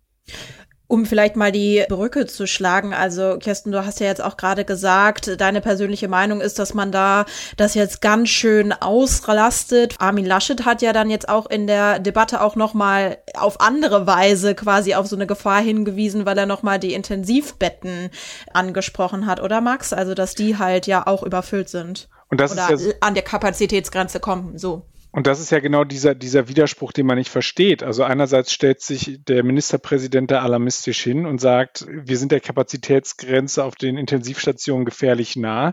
Um 0.89 1.05
vielleicht 1.05 1.37
mal 1.37 1.53
die 1.53 1.85
Brücke 1.89 2.27
zu 2.27 2.47
schlagen, 2.47 2.95
also 2.95 3.37
Kirsten, 3.39 3.73
du 3.73 3.85
hast 3.85 4.01
ja 4.01 4.07
jetzt 4.07 4.25
auch 4.25 4.39
gerade 4.39 4.65
gesagt, 4.65 5.39
deine 5.39 5.61
persönliche 5.61 6.09
Meinung 6.09 6.41
ist, 6.41 6.59
dass 6.59 6.73
man 6.73 6.91
da 6.91 7.27
das 7.59 7.75
jetzt 7.75 8.01
ganz 8.01 8.31
schön 8.31 8.73
auslastet. 8.73 9.97
Armin 9.99 10.25
Laschet 10.25 10.65
hat 10.65 10.81
ja 10.81 10.95
dann 10.95 11.11
jetzt 11.11 11.29
auch 11.29 11.45
in 11.45 11.67
der 11.67 11.99
Debatte 11.99 12.41
auch 12.41 12.57
noch 12.57 12.73
mal 12.73 13.19
auf 13.35 13.61
andere 13.61 14.07
Weise 14.07 14.55
quasi 14.55 14.95
auf 14.95 15.07
so 15.07 15.15
eine 15.15 15.27
Gefahr 15.27 15.61
hingewiesen, 15.61 16.25
weil 16.25 16.39
er 16.39 16.47
noch 16.47 16.63
mal 16.63 16.79
die 16.79 16.95
Intensivbetten 16.95 18.09
angesprochen 18.55 19.27
hat, 19.27 19.43
oder 19.43 19.61
Max? 19.61 19.93
Also 19.93 20.15
dass 20.15 20.35
die 20.35 20.57
halt 20.57 20.87
ja 20.87 21.07
auch 21.07 21.23
überfüllt 21.23 21.69
sind. 21.69 22.09
Und 22.31 22.41
das 22.41 22.53
oder 22.53 22.71
ist 22.71 22.87
ja 22.87 22.93
an 23.01 23.13
der 23.13 23.25
Kapazitätsgrenze 23.25 24.21
kommen, 24.21 24.57
so. 24.57 24.87
Und 25.11 25.27
das 25.27 25.41
ist 25.41 25.51
ja 25.51 25.61
genau 25.61 25.85
dieser, 25.85 26.15
dieser 26.15 26.49
Widerspruch, 26.49 26.93
den 26.93 27.07
man 27.07 27.17
nicht 27.17 27.31
versteht. 27.31 27.83
Also 27.83 28.05
einerseits 28.05 28.53
stellt 28.53 28.83
sich 28.83 29.21
der 29.25 29.43
Ministerpräsident 29.43 30.31
da 30.31 30.43
alarmistisch 30.43 31.03
hin 31.03 31.25
und 31.25 31.41
sagt, 31.41 31.87
wir 31.89 32.19
sind 32.19 32.31
der 32.31 32.41
Kapazitätsgrenze 32.41 33.65
auf 33.65 33.75
den 33.75 33.97
Intensivstationen 33.97 34.85
gefährlich 34.85 35.35
nah. 35.35 35.73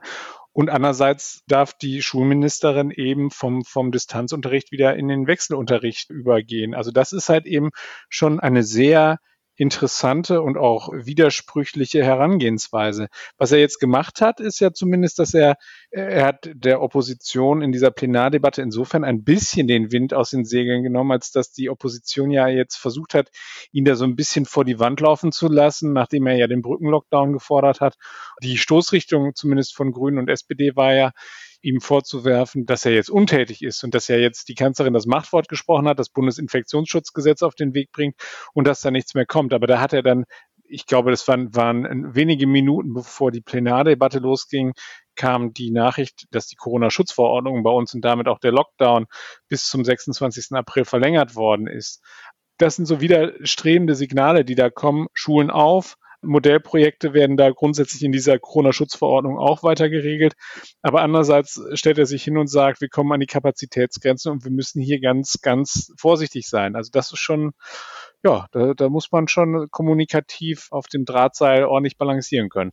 Und 0.53 0.69
andererseits 0.69 1.43
darf 1.47 1.73
die 1.73 2.01
Schulministerin 2.01 2.89
eben 2.89 3.29
vom, 3.29 3.65
vom 3.65 3.91
Distanzunterricht 3.91 4.71
wieder 4.71 4.95
in 4.95 5.09
den 5.09 5.27
Wechselunterricht 5.27 6.09
übergehen. 6.09 6.73
Also 6.73 6.91
das 6.91 7.11
ist 7.11 7.27
halt 7.27 7.45
eben 7.45 7.71
schon 8.07 8.39
eine 8.39 8.63
sehr 8.63 9.19
interessante 9.55 10.41
und 10.41 10.57
auch 10.57 10.89
widersprüchliche 10.91 12.03
Herangehensweise. 12.03 13.07
Was 13.37 13.51
er 13.51 13.59
jetzt 13.59 13.79
gemacht 13.79 14.21
hat, 14.21 14.39
ist 14.39 14.59
ja 14.59 14.73
zumindest, 14.73 15.19
dass 15.19 15.33
er, 15.33 15.55
er 15.91 16.25
hat 16.25 16.49
der 16.53 16.81
Opposition 16.81 17.61
in 17.61 17.71
dieser 17.71 17.91
Plenardebatte 17.91 18.61
insofern 18.61 19.03
ein 19.03 19.23
bisschen 19.23 19.67
den 19.67 19.91
Wind 19.91 20.13
aus 20.13 20.31
den 20.31 20.45
Segeln 20.45 20.83
genommen, 20.83 21.11
als 21.11 21.31
dass 21.31 21.51
die 21.51 21.69
Opposition 21.69 22.31
ja 22.31 22.47
jetzt 22.47 22.75
versucht 22.75 23.13
hat, 23.13 23.29
ihn 23.71 23.85
da 23.85 23.95
so 23.95 24.05
ein 24.05 24.15
bisschen 24.15 24.45
vor 24.45 24.65
die 24.65 24.79
Wand 24.79 24.99
laufen 24.99 25.31
zu 25.31 25.47
lassen, 25.47 25.93
nachdem 25.93 26.27
er 26.27 26.35
ja 26.35 26.47
den 26.47 26.61
Brückenlockdown 26.61 27.33
gefordert 27.33 27.81
hat. 27.81 27.95
Die 28.43 28.57
Stoßrichtung 28.57 29.35
zumindest 29.35 29.75
von 29.75 29.91
Grünen 29.91 30.17
und 30.17 30.29
SPD 30.29 30.75
war 30.75 30.93
ja, 30.93 31.11
ihm 31.61 31.81
vorzuwerfen, 31.81 32.65
dass 32.65 32.85
er 32.85 32.93
jetzt 32.93 33.09
untätig 33.09 33.61
ist 33.61 33.83
und 33.83 33.93
dass 33.93 34.09
er 34.09 34.19
jetzt 34.19 34.47
die 34.49 34.55
Kanzlerin 34.55 34.93
das 34.93 35.05
Machtwort 35.05 35.47
gesprochen 35.47 35.87
hat, 35.87 35.99
das 35.99 36.09
Bundesinfektionsschutzgesetz 36.09 37.41
auf 37.41 37.55
den 37.55 37.73
Weg 37.73 37.91
bringt 37.91 38.15
und 38.53 38.67
dass 38.67 38.81
da 38.81 38.91
nichts 38.91 39.13
mehr 39.13 39.25
kommt. 39.25 39.53
Aber 39.53 39.67
da 39.67 39.79
hat 39.79 39.93
er 39.93 40.03
dann, 40.03 40.25
ich 40.63 40.85
glaube, 40.85 41.11
das 41.11 41.27
waren, 41.27 41.55
waren 41.55 42.15
wenige 42.15 42.47
Minuten 42.47 42.93
bevor 42.93 43.31
die 43.31 43.41
Plenardebatte 43.41 44.19
losging, 44.19 44.73
kam 45.15 45.53
die 45.53 45.71
Nachricht, 45.71 46.25
dass 46.31 46.47
die 46.47 46.55
Corona-Schutzverordnung 46.55 47.63
bei 47.63 47.71
uns 47.71 47.93
und 47.93 48.01
damit 48.01 48.27
auch 48.27 48.39
der 48.39 48.51
Lockdown 48.51 49.05
bis 49.47 49.67
zum 49.67 49.83
26. 49.83 50.51
April 50.51 50.85
verlängert 50.85 51.35
worden 51.35 51.67
ist. 51.67 52.01
Das 52.57 52.75
sind 52.75 52.85
so 52.85 53.01
widerstrebende 53.01 53.95
Signale, 53.95 54.45
die 54.45 54.55
da 54.55 54.69
kommen. 54.69 55.07
Schulen 55.13 55.49
auf, 55.49 55.95
Modellprojekte 56.25 57.13
werden 57.13 57.37
da 57.37 57.49
grundsätzlich 57.51 58.03
in 58.03 58.11
dieser 58.11 58.39
Corona-Schutzverordnung 58.39 59.37
auch 59.37 59.63
weiter 59.63 59.89
geregelt. 59.89 60.33
Aber 60.81 61.01
andererseits 61.01 61.61
stellt 61.73 61.97
er 61.97 62.05
sich 62.05 62.23
hin 62.23 62.37
und 62.37 62.47
sagt, 62.47 62.81
wir 62.81 62.89
kommen 62.89 63.11
an 63.11 63.19
die 63.19 63.25
Kapazitätsgrenzen 63.25 64.31
und 64.31 64.43
wir 64.43 64.51
müssen 64.51 64.81
hier 64.81 64.99
ganz, 64.99 65.39
ganz 65.41 65.91
vorsichtig 65.97 66.47
sein. 66.47 66.75
Also 66.75 66.89
das 66.91 67.11
ist 67.11 67.19
schon, 67.19 67.51
ja, 68.23 68.47
da, 68.51 68.73
da 68.73 68.89
muss 68.89 69.11
man 69.11 69.27
schon 69.27 69.67
kommunikativ 69.71 70.67
auf 70.71 70.87
dem 70.87 71.05
Drahtseil 71.05 71.65
ordentlich 71.65 71.97
balancieren 71.97 72.49
können. 72.49 72.71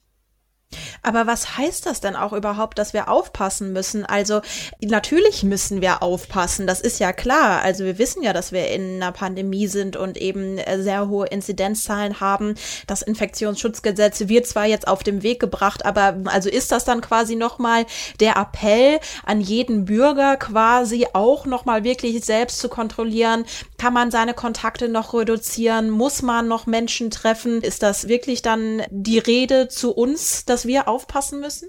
Aber 1.02 1.26
was 1.26 1.57
heißt 1.57 1.87
das 1.87 2.00
denn 2.00 2.17
auch 2.17 2.33
überhaupt, 2.33 2.79
dass 2.79 2.93
wir 2.93 3.09
aufpassen 3.09 3.73
müssen? 3.73 4.05
Also 4.05 4.41
natürlich 4.81 5.43
müssen 5.43 5.81
wir 5.81 6.02
aufpassen, 6.02 6.67
das 6.67 6.81
ist 6.81 6.99
ja 6.99 7.12
klar. 7.12 7.62
Also 7.62 7.85
wir 7.85 7.99
wissen 7.99 8.23
ja, 8.23 8.33
dass 8.33 8.52
wir 8.52 8.69
in 8.69 9.02
einer 9.02 9.12
Pandemie 9.12 9.67
sind 9.67 9.97
und 9.97 10.17
eben 10.17 10.59
äh, 10.59 10.83
sehr 10.83 11.09
hohe 11.09 11.26
Inzidenzzahlen 11.26 12.21
haben. 12.21 12.55
Das 12.87 13.02
Infektionsschutzgesetz 13.02 14.29
wird 14.29 14.47
zwar 14.47 14.67
jetzt 14.67 14.88
auf 14.88 15.02
den 15.02 15.23
Weg 15.23 15.41
gebracht, 15.41 15.85
aber 15.85 16.17
also 16.26 16.49
ist 16.49 16.73
das 16.73 16.85
dann 16.85 17.00
quasi 17.00 17.37
nochmal 17.37 17.87
der 18.21 18.37
Appell 18.37 18.99
an 19.25 19.41
jeden 19.41 19.85
Bürger 19.85 20.37
quasi 20.37 21.07
auch 21.12 21.47
nochmal 21.47 21.85
wirklich 21.85 22.25
selbst 22.25 22.59
zu 22.59 22.69
kontrollieren? 22.69 23.45
Kann 23.79 23.93
man 23.93 24.11
seine 24.11 24.35
Kontakte 24.35 24.88
noch 24.88 25.14
reduzieren? 25.14 25.91
Muss 25.91 26.23
man 26.23 26.49
noch 26.49 26.67
Menschen 26.67 27.11
treffen? 27.11 27.62
Ist 27.62 27.83
das 27.83 28.09
wirklich 28.09 28.43
dann 28.43 28.83
die 28.91 29.19
Rede 29.19 29.69
zu 29.69 29.93
uns, 29.93 30.45
dass 30.45 30.62
wir 30.66 30.88
aufpassen 30.88 31.40
müssen? 31.40 31.69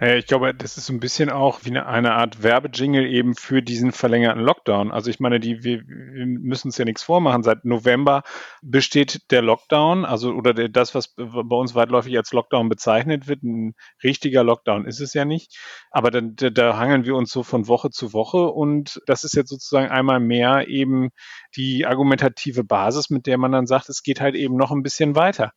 Ich 0.00 0.26
glaube, 0.26 0.54
das 0.54 0.76
ist 0.76 0.86
so 0.86 0.92
ein 0.92 1.00
bisschen 1.00 1.28
auch 1.28 1.60
wie 1.64 1.76
eine, 1.76 2.12
Art 2.12 2.42
Werbejingle 2.42 3.08
eben 3.08 3.34
für 3.34 3.62
diesen 3.62 3.90
verlängerten 3.90 4.42
Lockdown. 4.42 4.92
Also 4.92 5.10
ich 5.10 5.18
meine, 5.18 5.40
die, 5.40 5.64
wir, 5.64 5.82
wir 5.86 6.26
müssen 6.26 6.68
uns 6.68 6.78
ja 6.78 6.84
nichts 6.84 7.02
vormachen. 7.02 7.42
Seit 7.42 7.64
November 7.64 8.22
besteht 8.62 9.30
der 9.32 9.42
Lockdown, 9.42 10.04
also 10.04 10.32
oder 10.32 10.54
der, 10.54 10.68
das, 10.68 10.94
was 10.94 11.14
bei 11.16 11.56
uns 11.56 11.74
weitläufig 11.74 12.16
als 12.16 12.32
Lockdown 12.32 12.68
bezeichnet 12.68 13.26
wird. 13.26 13.42
Ein 13.42 13.74
richtiger 14.04 14.44
Lockdown 14.44 14.86
ist 14.86 15.00
es 15.00 15.14
ja 15.14 15.24
nicht. 15.24 15.58
Aber 15.90 16.10
dann, 16.10 16.36
da, 16.36 16.50
da 16.50 16.76
hangeln 16.76 17.04
wir 17.04 17.16
uns 17.16 17.32
so 17.32 17.42
von 17.42 17.66
Woche 17.66 17.90
zu 17.90 18.12
Woche 18.12 18.46
und 18.48 19.00
das 19.06 19.24
ist 19.24 19.34
jetzt 19.34 19.50
sozusagen 19.50 19.88
einmal 19.88 20.20
mehr 20.20 20.68
eben 20.68 21.08
die 21.56 21.86
argumentative 21.86 22.62
Basis, 22.62 23.10
mit 23.10 23.26
der 23.26 23.38
man 23.38 23.52
dann 23.52 23.66
sagt, 23.66 23.88
es 23.88 24.02
geht 24.02 24.20
halt 24.20 24.36
eben 24.36 24.56
noch 24.56 24.70
ein 24.70 24.82
bisschen 24.82 25.16
weiter. 25.16 25.52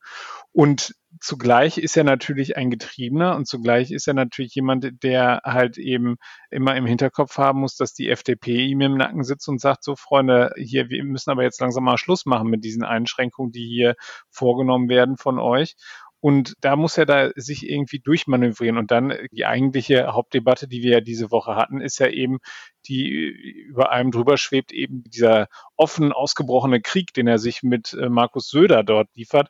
Und 0.52 0.96
zugleich 1.20 1.78
ist 1.78 1.98
er 1.98 2.04
natürlich 2.04 2.58
ein 2.58 2.70
Getriebener 2.70 3.36
und 3.36 3.48
zugleich 3.48 3.92
ist 3.92 4.08
er 4.08 4.14
natürlich 4.14 4.54
jemand, 4.56 5.04
der 5.04 5.42
halt 5.44 5.78
eben 5.78 6.18
immer 6.50 6.76
im 6.76 6.86
Hinterkopf 6.86 7.38
haben 7.38 7.62
muss, 7.62 7.76
dass 7.76 7.94
die 7.94 8.10
FDP 8.10 8.66
ihm 8.66 8.82
im 8.82 8.98
Nacken 8.98 9.24
sitzt 9.24 9.48
und 9.50 9.60
sagt, 9.60 9.84
so 9.84 9.96
Freunde, 9.96 10.54
hier, 10.58 10.90
wir 10.90 11.04
müssen 11.04 11.32
aber 11.32 11.44
jetzt 11.44 11.62
langsam 11.62 11.84
mal 11.84 11.98
Schluss 11.98 12.26
machen 12.26 12.50
mit 12.50 12.64
diesen 12.64 12.84
Einschränkungen, 12.84 13.52
die 13.52 13.68
hier 13.68 13.96
vorgenommen 14.30 14.90
werden 14.90 15.18
von 15.18 15.40
euch. 15.40 15.76
Und 16.22 16.56
da 16.60 16.76
muss 16.76 16.98
er 16.98 17.06
da 17.06 17.30
sich 17.36 17.68
irgendwie 17.70 18.00
durchmanövrieren. 18.00 18.78
Und 18.78 18.92
dann 18.92 19.14
die 19.32 19.46
eigentliche 19.46 20.08
Hauptdebatte, 20.08 20.68
die 20.68 20.84
wir 20.84 20.92
ja 20.92 21.02
diese 21.02 21.32
Woche 21.32 21.56
hatten, 21.56 21.80
ist 21.80 21.98
ja 22.00 22.08
eben, 22.08 22.40
die 22.88 23.08
über 23.08 23.92
allem 23.92 24.12
drüber 24.12 24.36
schwebt, 24.38 24.74
eben 24.74 25.04
dieser 25.06 25.48
offen 25.78 26.12
ausgebrochene 26.12 26.82
Krieg, 26.82 27.14
den 27.14 27.28
er 27.28 27.40
sich 27.40 27.64
mit 27.64 27.94
äh, 27.94 28.10
Markus 28.10 28.50
Söder 28.50 28.84
dort 28.84 29.08
liefert 29.16 29.50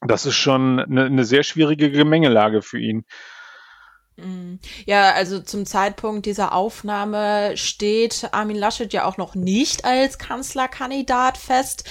das 0.00 0.26
ist 0.26 0.36
schon 0.36 0.80
eine, 0.80 1.04
eine 1.04 1.24
sehr 1.24 1.42
schwierige 1.42 1.90
Gemengelage 1.90 2.62
für 2.62 2.78
ihn. 2.78 3.04
Mm. 4.16 4.56
Ja, 4.86 5.12
also 5.12 5.40
zum 5.40 5.66
Zeitpunkt 5.66 6.26
dieser 6.26 6.52
Aufnahme 6.52 7.56
steht 7.56 8.28
Armin 8.32 8.56
Laschet 8.56 8.92
ja 8.92 9.04
auch 9.04 9.16
noch 9.16 9.34
nicht 9.34 9.84
als 9.84 10.18
Kanzlerkandidat 10.18 11.38
fest. 11.38 11.84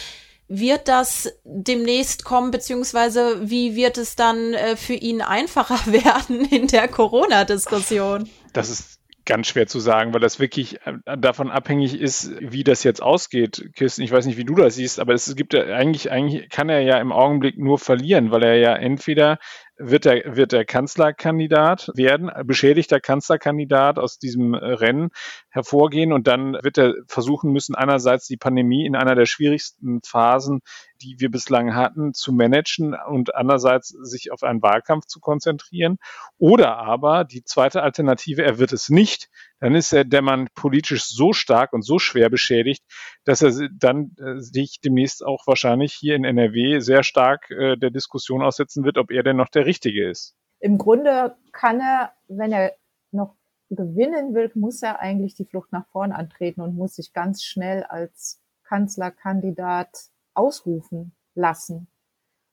Wird 0.48 0.88
das 0.88 1.32
demnächst 1.44 2.26
kommen, 2.26 2.50
beziehungsweise 2.50 3.50
wie 3.50 3.76
wird 3.76 4.00
es 4.00 4.16
dann 4.16 4.56
äh, 4.56 4.76
für 4.76 4.96
ihn 4.96 5.22
einfacher 5.22 5.80
werden 5.92 6.46
in 6.46 6.68
der 6.68 6.88
Corona-Diskussion? 6.88 8.28
Das 8.54 8.70
ist 8.70 8.99
ganz 9.30 9.48
schwer 9.48 9.68
zu 9.68 9.80
sagen, 9.80 10.14
weil 10.14 10.20
das 10.20 10.40
wirklich 10.40 10.80
äh, 10.86 11.18
davon 11.18 11.52
abhängig 11.52 12.00
ist, 12.00 12.34
wie 12.42 12.64
das 12.64 12.84
jetzt 12.84 13.02
ausgeht. 13.02 13.70
Kirsten, 13.76 14.02
ich 14.02 14.12
weiß 14.12 14.26
nicht, 14.26 14.38
wie 14.38 14.44
du 14.44 14.56
das 14.56 14.76
siehst, 14.76 15.00
aber 15.00 15.14
es 15.14 15.36
gibt 15.36 15.54
ja 15.54 15.64
eigentlich, 15.66 16.12
eigentlich 16.12 16.50
kann 16.50 16.68
er 16.68 16.82
ja 16.82 17.00
im 17.00 17.12
Augenblick 17.12 17.58
nur 17.58 17.78
verlieren, 17.78 18.32
weil 18.32 18.44
er 18.44 18.56
ja 18.56 18.76
entweder 18.76 19.38
wird 19.78 20.08
er, 20.08 20.36
wird 20.36 20.52
er 20.52 20.66
Kanzlerkandidat 20.66 21.92
werden, 21.94 22.32
beschädigter 22.44 23.00
Kanzlerkandidat 23.00 24.00
aus 24.00 24.18
diesem 24.18 24.56
Rennen 24.56 25.10
hervorgehen 25.50 26.12
und 26.12 26.28
dann 26.28 26.54
wird 26.62 26.80
er 26.80 26.96
versuchen 27.08 27.52
müssen, 27.52 27.76
einerseits 27.76 28.28
die 28.28 28.38
Pandemie 28.38 28.86
in 28.86 28.96
einer 28.96 29.16
der 29.16 29.28
schwierigsten 29.28 30.02
Phasen, 30.04 30.62
die 31.02 31.20
wir 31.20 31.32
bislang 31.32 31.76
hatten, 31.76 32.14
zu 32.14 32.32
managen 32.32 32.94
und 32.94 33.36
andererseits 33.36 33.90
sich 33.90 34.32
auf 34.32 34.44
einen 34.44 34.62
Wahlkampf 34.62 35.06
zu 35.06 35.20
konzentrieren. 35.20 35.98
Oder 36.38 36.78
aber 36.78 37.24
die 37.24 37.44
zweite 37.44 37.82
Alternative, 37.82 38.44
er 38.44 38.60
wird 38.60 38.74
es 38.74 38.90
nicht, 38.90 39.30
dann 39.60 39.76
ist 39.76 39.92
er 39.94 40.06
der 40.06 40.22
Mann 40.22 40.48
politisch 40.54 41.06
so 41.06 41.34
stark 41.34 41.74
und 41.74 41.84
so 41.84 42.00
schwer 42.00 42.30
beschädigt, 42.30 42.84
dass 43.26 43.42
er 43.42 43.70
dann 43.78 44.16
äh, 44.18 44.40
sich 44.40 44.80
demnächst 44.82 45.26
auch 45.26 45.48
wahrscheinlich 45.48 45.94
hier 45.94 46.16
in 46.16 46.24
NRW 46.24 46.80
sehr 46.80 47.04
stark 47.04 47.50
äh, 47.52 47.78
der 47.78 47.92
Diskussion 47.92 48.42
aussetzen 48.42 48.84
wird, 48.84 48.98
ob 48.98 49.12
er 49.12 49.24
denn 49.24 49.38
noch 49.38 49.50
der 49.50 49.66
Richtige 49.66 50.10
ist. 50.10 50.36
Im 50.60 50.78
Grunde 50.78 51.36
kann 51.52 51.80
er, 51.80 52.14
wenn 52.28 52.52
er 52.52 52.74
noch 53.12 53.36
gewinnen 53.70 54.34
will, 54.34 54.52
muss 54.56 54.82
er 54.82 55.00
eigentlich 55.00 55.36
die 55.36 55.46
Flucht 55.46 55.72
nach 55.72 55.88
vorn 55.88 56.12
antreten 56.12 56.62
und 56.62 56.76
muss 56.76 56.96
sich 56.96 57.14
ganz 57.14 57.44
schnell 57.44 57.84
als 57.84 58.42
Kanzlerkandidat 58.64 60.10
ausrufen 60.40 61.14
lassen 61.36 61.88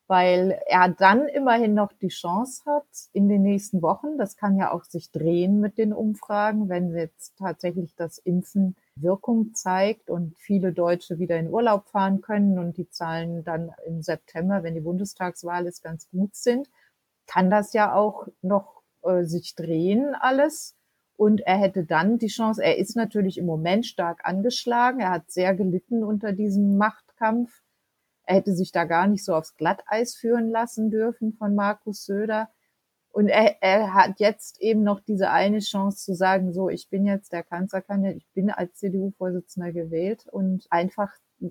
weil 0.09 0.61
er 0.67 0.89
dann 0.89 1.27
immerhin 1.27 1.75
noch 1.75 1.93
die 1.93 2.09
Chance 2.09 2.63
hat 2.65 2.87
in 3.13 3.29
den 3.29 3.43
nächsten 3.43 3.83
Wochen. 3.83 4.19
Das 4.19 4.37
kann 4.37 4.57
ja 4.57 4.73
auch 4.73 4.85
sich 4.85 5.11
drehen 5.11 5.61
mit 5.61 5.79
den 5.79 5.93
Umfragen, 5.93 6.69
wenn 6.69 6.95
jetzt 6.95 7.37
tatsächlich 7.39 7.97
das 7.97 8.19
Impfen 8.19 8.77
Wirkung 8.95 9.55
zeigt 9.55 10.09
und 10.09 10.39
viele 10.39 10.73
Deutsche 10.73 11.19
wieder 11.19 11.39
in 11.39 11.51
Urlaub 11.51 11.89
fahren 11.89 12.21
können 12.21 12.59
und 12.59 12.77
die 12.77 12.89
Zahlen 12.89 13.43
dann 13.45 13.73
im 13.87 14.03
September, 14.03 14.63
wenn 14.63 14.75
die 14.75 14.81
Bundestagswahl 14.81 15.67
ist, 15.67 15.83
ganz 15.83 16.09
gut 16.09 16.35
sind, 16.37 16.71
kann 17.27 17.51
das 17.51 17.73
ja 17.73 17.93
auch 17.93 18.29
noch 18.43 18.83
äh, 19.03 19.25
sich 19.25 19.55
drehen 19.55 20.15
alles. 20.15 20.77
Und 21.19 21.41
er 21.41 21.57
hätte 21.57 21.85
dann 21.85 22.19
die 22.19 22.27
Chance, 22.29 22.63
er 22.63 22.77
ist 22.77 22.95
natürlich 22.95 23.39
im 23.39 23.47
Moment 23.47 23.87
stark 23.87 24.21
angeschlagen, 24.25 25.01
er 25.01 25.11
hat 25.11 25.31
sehr 25.31 25.55
gelitten 25.55 26.05
unter 26.05 26.33
diesem 26.33 26.77
Machtkampf 26.77 27.63
er 28.27 28.37
hätte 28.37 28.55
sich 28.55 28.73
da 28.73 28.85
gar 28.85 29.07
nicht 29.07 29.25
so 29.25 29.35
aufs 29.35 29.57
Glatteis 29.57 30.15
führen 30.15 30.51
lassen 30.51 30.91
dürfen 30.91 31.33
von 31.33 31.55
Markus 31.55 32.05
Söder. 32.05 32.51
Und 33.11 33.29
er, 33.29 33.63
er 33.63 33.95
hat 33.95 34.19
jetzt 34.21 34.61
eben 34.61 34.83
noch 34.83 35.01
diese 35.01 35.31
eine 35.31 35.61
Chance 35.61 36.05
zu 36.05 36.15
sagen, 36.15 36.53
so, 36.53 36.69
ich 36.69 36.91
bin 36.91 37.07
jetzt 37.07 37.33
der 37.33 37.45
Kanzlerkandidat, 37.45 38.17
ich 38.17 38.29
bin 38.35 38.51
als 38.51 38.75
CDU-Vorsitzender 38.75 39.73
gewählt 39.73 40.27
und 40.31 40.67
einfach 40.71 41.11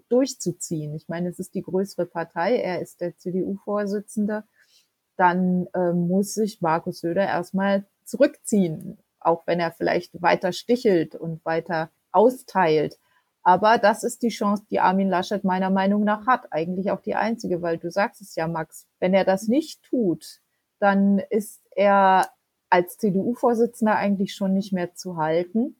durchzuziehen. 0.09 0.93
Ich 0.93 1.07
meine, 1.07 1.29
es 1.29 1.39
ist 1.39 1.55
die 1.55 1.63
größere 1.63 2.05
Partei, 2.05 2.57
er 2.57 2.81
ist 2.81 3.01
der 3.01 3.15
CDU-Vorsitzende. 3.17 4.43
Dann 5.15 5.67
äh, 5.73 5.93
muss 5.93 6.33
sich 6.33 6.61
Markus 6.61 6.99
Söder 6.99 7.25
erstmal 7.25 7.85
zurückziehen, 8.03 8.99
auch 9.19 9.47
wenn 9.47 9.59
er 9.59 9.71
vielleicht 9.71 10.21
weiter 10.21 10.51
stichelt 10.51 11.15
und 11.15 11.43
weiter 11.45 11.89
austeilt. 12.11 12.99
Aber 13.47 13.77
das 13.77 14.03
ist 14.03 14.23
die 14.23 14.29
Chance, 14.29 14.63
die 14.71 14.79
Armin 14.79 15.07
Laschet 15.07 15.43
meiner 15.43 15.69
Meinung 15.69 16.03
nach 16.03 16.25
hat. 16.25 16.47
Eigentlich 16.51 16.89
auch 16.89 17.01
die 17.01 17.13
einzige, 17.13 17.61
weil 17.61 17.77
du 17.77 17.91
sagst 17.91 18.19
es 18.21 18.33
ja, 18.35 18.47
Max. 18.47 18.87
Wenn 18.99 19.13
er 19.13 19.23
das 19.23 19.47
nicht 19.47 19.83
tut, 19.83 20.41
dann 20.79 21.19
ist 21.29 21.61
er 21.75 22.31
als 22.71 22.97
CDU-Vorsitzender 22.97 23.95
eigentlich 23.95 24.33
schon 24.33 24.53
nicht 24.53 24.73
mehr 24.73 24.95
zu 24.95 25.17
halten. 25.17 25.79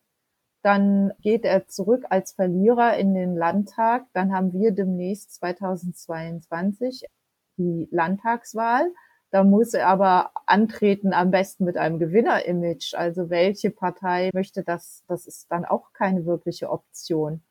Dann 0.61 1.11
geht 1.21 1.43
er 1.43 1.67
zurück 1.67 2.05
als 2.11 2.33
Verlierer 2.33 2.97
in 2.97 3.15
den 3.15 3.35
Landtag. 3.35 4.05
Dann 4.13 4.31
haben 4.31 4.53
wir 4.53 4.71
demnächst 4.71 5.33
2022 5.33 7.05
die 7.57 7.87
Landtagswahl. 7.89 8.93
Da 9.31 9.43
muss 9.43 9.73
er 9.73 9.87
aber 9.87 10.29
antreten, 10.45 11.13
am 11.13 11.31
besten 11.31 11.65
mit 11.65 11.77
einem 11.77 11.97
Gewinner-Image. 11.97 12.93
Also 12.93 13.31
welche 13.31 13.71
Partei 13.71 14.29
möchte 14.35 14.63
das? 14.63 15.03
Das 15.07 15.25
ist 15.25 15.49
dann 15.49 15.65
auch 15.65 15.93
keine 15.93 16.27
wirkliche 16.27 16.69
Option. 16.69 17.41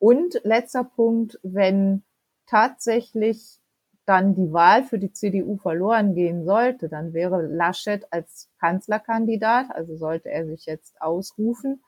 Und 0.00 0.40
letzter 0.42 0.82
Punkt, 0.82 1.38
wenn 1.42 2.02
tatsächlich 2.46 3.60
dann 4.06 4.34
die 4.34 4.52
Wahl 4.52 4.82
für 4.82 4.98
die 4.98 5.12
CDU 5.12 5.56
verloren 5.56 6.14
gehen 6.14 6.44
sollte, 6.44 6.88
dann 6.88 7.12
wäre 7.12 7.42
Laschet 7.42 8.04
als 8.10 8.48
Kanzlerkandidat, 8.58 9.70
also 9.70 9.96
sollte 9.96 10.30
er 10.30 10.46
sich 10.46 10.66
jetzt 10.66 11.00
ausrufen, 11.00 11.80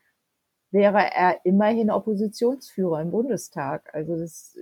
wäre 0.71 0.99
er 1.13 1.45
immerhin 1.45 1.91
Oppositionsführer 1.91 3.01
im 3.01 3.11
Bundestag. 3.11 3.93
Also 3.93 4.17
das, 4.17 4.57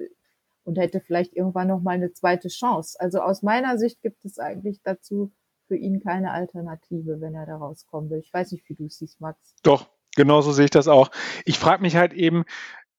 und 0.64 0.78
hätte 0.78 1.00
vielleicht 1.00 1.34
irgendwann 1.34 1.68
noch 1.68 1.82
mal 1.82 1.96
eine 1.96 2.12
zweite 2.12 2.48
Chance. 2.48 2.98
Also 2.98 3.20
aus 3.20 3.42
meiner 3.42 3.76
Sicht 3.76 4.00
gibt 4.00 4.24
es 4.24 4.38
eigentlich 4.38 4.80
dazu 4.82 5.32
für 5.66 5.76
ihn 5.76 6.00
keine 6.00 6.32
Alternative, 6.32 7.20
wenn 7.20 7.34
er 7.34 7.46
da 7.46 7.56
rauskommen 7.56 8.10
will. 8.10 8.20
Ich 8.20 8.32
weiß 8.32 8.52
nicht, 8.52 8.68
wie 8.68 8.74
du 8.74 8.86
es 8.86 8.98
siehst, 8.98 9.20
Max. 9.20 9.38
Doch, 9.62 9.88
genauso 10.16 10.52
sehe 10.52 10.64
ich 10.64 10.70
das 10.70 10.88
auch. 10.88 11.10
Ich 11.44 11.58
frage 11.58 11.82
mich 11.82 11.96
halt 11.96 12.12
eben, 12.12 12.44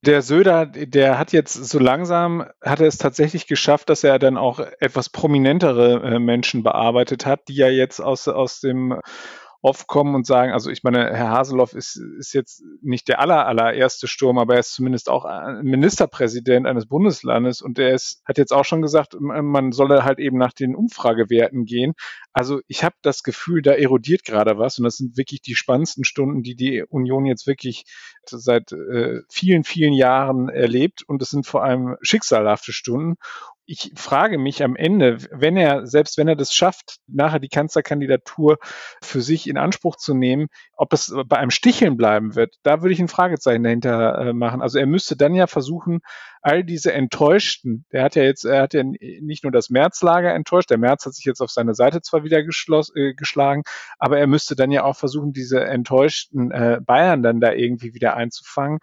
Der 0.03 0.23
Söder, 0.23 0.65
der 0.65 1.19
hat 1.19 1.31
jetzt 1.31 1.53
so 1.53 1.77
langsam, 1.77 2.43
hat 2.59 2.79
er 2.79 2.87
es 2.87 2.97
tatsächlich 2.97 3.45
geschafft, 3.45 3.89
dass 3.89 4.03
er 4.03 4.17
dann 4.17 4.35
auch 4.35 4.59
etwas 4.79 5.09
prominentere 5.09 6.01
äh, 6.01 6.19
Menschen 6.19 6.63
bearbeitet 6.63 7.27
hat, 7.27 7.47
die 7.47 7.55
ja 7.55 7.69
jetzt 7.69 7.99
aus, 7.99 8.27
aus 8.27 8.61
dem 8.61 8.99
oft 9.61 9.87
kommen 9.87 10.15
und 10.15 10.25
sagen, 10.25 10.51
also 10.51 10.71
ich 10.71 10.83
meine, 10.83 11.13
Herr 11.13 11.29
Haseloff 11.29 11.73
ist, 11.73 11.95
ist 11.95 12.33
jetzt 12.33 12.63
nicht 12.81 13.07
der 13.07 13.19
aller, 13.19 13.45
allererste 13.45 14.07
Sturm, 14.07 14.39
aber 14.39 14.55
er 14.55 14.61
ist 14.61 14.73
zumindest 14.73 15.07
auch 15.07 15.25
Ministerpräsident 15.61 16.65
eines 16.65 16.87
Bundeslandes 16.87 17.61
und 17.61 17.77
er 17.77 17.93
ist, 17.93 18.23
hat 18.25 18.39
jetzt 18.39 18.53
auch 18.53 18.65
schon 18.65 18.81
gesagt, 18.81 19.15
man 19.19 19.71
solle 19.71 20.03
halt 20.03 20.19
eben 20.19 20.37
nach 20.37 20.53
den 20.53 20.75
Umfragewerten 20.75 21.65
gehen. 21.65 21.93
Also 22.33 22.61
ich 22.67 22.83
habe 22.83 22.95
das 23.03 23.21
Gefühl, 23.21 23.61
da 23.61 23.73
erodiert 23.73 24.23
gerade 24.23 24.57
was 24.57 24.79
und 24.79 24.85
das 24.85 24.97
sind 24.97 25.15
wirklich 25.15 25.41
die 25.41 25.55
spannendsten 25.55 26.05
Stunden, 26.05 26.41
die 26.41 26.55
die 26.55 26.83
Union 26.89 27.25
jetzt 27.25 27.45
wirklich 27.45 27.85
seit 28.25 28.71
äh, 28.71 29.21
vielen, 29.29 29.63
vielen 29.63 29.93
Jahren 29.93 30.49
erlebt 30.49 31.03
und 31.05 31.21
es 31.21 31.29
sind 31.29 31.45
vor 31.45 31.63
allem 31.63 31.97
schicksalhafte 32.01 32.73
Stunden 32.73 33.17
ich 33.65 33.91
frage 33.95 34.37
mich 34.37 34.63
am 34.63 34.75
Ende, 34.75 35.17
wenn 35.31 35.55
er, 35.55 35.85
selbst 35.87 36.17
wenn 36.17 36.27
er 36.27 36.35
das 36.35 36.53
schafft, 36.53 36.97
nachher 37.07 37.39
die 37.39 37.49
Kanzlerkandidatur 37.49 38.57
für 39.01 39.21
sich 39.21 39.47
in 39.47 39.57
Anspruch 39.57 39.95
zu 39.95 40.13
nehmen, 40.13 40.47
ob 40.75 40.93
es 40.93 41.13
bei 41.27 41.37
einem 41.37 41.51
Sticheln 41.51 41.95
bleiben 41.95 42.35
wird, 42.35 42.55
da 42.63 42.81
würde 42.81 42.93
ich 42.93 42.99
ein 42.99 43.07
Fragezeichen 43.07 43.63
dahinter 43.63 44.17
äh, 44.17 44.33
machen. 44.33 44.61
Also 44.61 44.79
er 44.79 44.87
müsste 44.87 45.15
dann 45.15 45.35
ja 45.35 45.47
versuchen, 45.47 46.01
all 46.41 46.63
diese 46.63 46.91
Enttäuschten, 46.93 47.85
der 47.91 48.03
hat 48.03 48.15
ja 48.15 48.23
jetzt, 48.23 48.45
er 48.45 48.63
hat 48.63 48.73
ja 48.73 48.83
nicht 48.83 49.43
nur 49.43 49.51
das 49.51 49.69
Märzlager 49.69 50.33
enttäuscht, 50.33 50.69
der 50.69 50.79
März 50.79 51.05
hat 51.05 51.13
sich 51.13 51.25
jetzt 51.25 51.41
auf 51.41 51.51
seine 51.51 51.75
Seite 51.75 52.01
zwar 52.01 52.23
wieder 52.23 52.39
äh, 52.39 53.13
geschlagen, 53.13 53.63
aber 53.99 54.17
er 54.19 54.27
müsste 54.27 54.55
dann 54.55 54.71
ja 54.71 54.83
auch 54.83 54.95
versuchen, 54.95 55.33
diese 55.33 55.63
enttäuschten 55.63 56.51
äh, 56.51 56.79
Bayern 56.83 57.21
dann 57.21 57.39
da 57.39 57.53
irgendwie 57.53 57.93
wieder 57.93 58.15
einzufangen. 58.15 58.79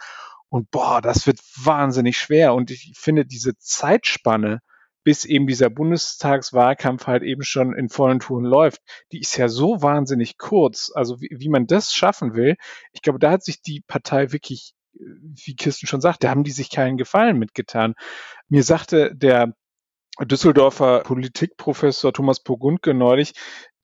Und 0.51 0.71
boah, 0.71 1.01
das 1.03 1.27
wird 1.27 1.41
wahnsinnig 1.57 2.19
schwer. 2.19 2.55
Und 2.55 2.71
ich 2.71 2.93
finde 2.97 3.27
diese 3.27 3.57
Zeitspanne, 3.59 4.61
bis 5.05 5.25
eben 5.25 5.47
dieser 5.47 5.71
Bundestagswahlkampf 5.71 7.07
halt 7.07 7.23
eben 7.23 7.43
schon 7.43 7.75
in 7.75 7.89
vollen 7.89 8.21
Touren 8.21 8.45
läuft, 8.45 8.83
die 9.13 9.21
ist 9.21 9.37
ja 9.37 9.49
so 9.49 9.81
wahnsinnig 9.81 10.37
kurz. 10.37 10.93
Also 10.95 11.21
wie, 11.21 11.31
wie 11.31 11.49
man 11.49 11.67
das 11.67 11.95
schaffen 11.95 12.35
will, 12.35 12.57
ich 12.93 13.03
glaube, 13.03 13.19
da 13.19 13.31
hat 13.31 13.43
sich 13.43 13.63
die 13.63 13.83
Partei 13.87 14.33
wirklich, 14.33 14.75
wie 14.93 15.57
Kirsten 15.57 15.87
schon 15.87 16.01
sagt, 16.01 16.25
da 16.25 16.31
haben 16.31 16.45
die 16.45 16.51
sich 16.51 16.71
keinen 16.71 16.99
Gefallen 16.99 17.39
mitgetan. 17.39 17.95
Mir 18.49 18.63
sagte 18.63 19.15
der 19.15 19.55
Düsseldorfer 20.21 21.01
Politikprofessor 21.05 22.13
Thomas 22.13 22.43
Pogundke 22.43 22.93
neulich, 22.93 23.35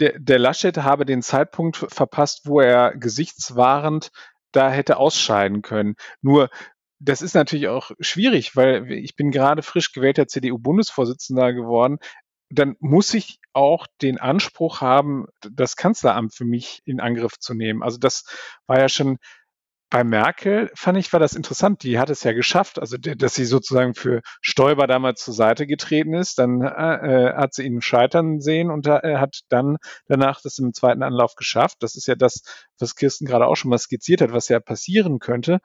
der, 0.01 0.19
der 0.19 0.39
Laschet 0.39 0.77
habe 0.79 1.07
den 1.07 1.23
Zeitpunkt 1.23 1.87
verpasst, 1.89 2.43
wo 2.45 2.61
er 2.61 2.97
gesichtswahrend 2.97 4.11
da 4.55 4.71
hätte 4.71 4.97
ausscheiden 4.97 5.63
können. 5.63 5.95
Nur 6.23 6.51
das 6.99 7.23
ist 7.23 7.35
natürlich 7.35 7.69
auch 7.69 7.91
schwierig, 8.01 8.57
weil 8.57 8.91
ich 8.91 9.17
bin 9.17 9.31
gerade 9.31 9.63
frisch 9.63 9.93
gewählter 9.93 10.27
CDU-Bundesvorsitzender 10.27 11.53
geworden. 11.53 11.99
Dann 12.51 12.77
muss 12.79 13.13
ich 13.15 13.39
auch 13.53 13.87
den 14.01 14.19
Anspruch 14.19 14.81
haben, 14.81 15.27
das 15.41 15.77
Kanzleramt 15.77 16.35
für 16.35 16.45
mich 16.45 16.81
in 16.85 17.01
Angriff 17.01 17.39
zu 17.39 17.55
nehmen. 17.55 17.83
Also 17.83 17.99
das 17.99 18.25
war 18.67 18.79
ja 18.79 18.89
schon 18.89 19.19
bei 19.91 20.03
Merkel, 20.03 20.71
fand 20.75 20.99
ich, 20.99 21.13
war 21.13 21.21
das 21.21 21.35
interessant. 21.35 21.83
Die 21.83 21.99
hat 21.99 22.11
es 22.11 22.25
ja 22.25 22.33
geschafft, 22.33 22.81
also 22.81 22.97
dass 22.97 23.35
sie 23.35 23.45
sozusagen 23.45 23.95
für 23.95 24.23
Stoiber 24.41 24.87
damals 24.87 25.23
zur 25.23 25.35
Seite 25.35 25.67
getreten 25.67 26.15
ist. 26.15 26.39
Dann 26.39 26.63
äh, 26.63 27.29
äh 27.31 27.35
hat 27.35 27.55
sie 27.55 27.65
ihn 27.65 27.81
scheitern 27.81 28.41
sehen 28.41 28.71
und 28.71 28.87
äh, 28.87 29.17
hat 29.19 29.41
dann 29.49 29.77
danach 30.07 30.41
das 30.43 30.59
im 30.59 30.73
zweiten 30.73 31.03
Anlauf 31.03 31.35
geschafft. 31.37 31.77
Das 31.81 31.95
ist 31.95 32.09
ja 32.09 32.17
das, 32.17 32.43
was 32.79 32.97
Kirsten 32.97 33.27
gerade 33.27 33.47
auch 33.47 33.57
schon 33.57 33.71
mal 33.71 33.79
skizziert 33.79 34.21
hat, 34.21 34.33
was 34.33 34.49
ja 34.49 34.59
passieren 34.59 35.21
könnte. 35.21 35.61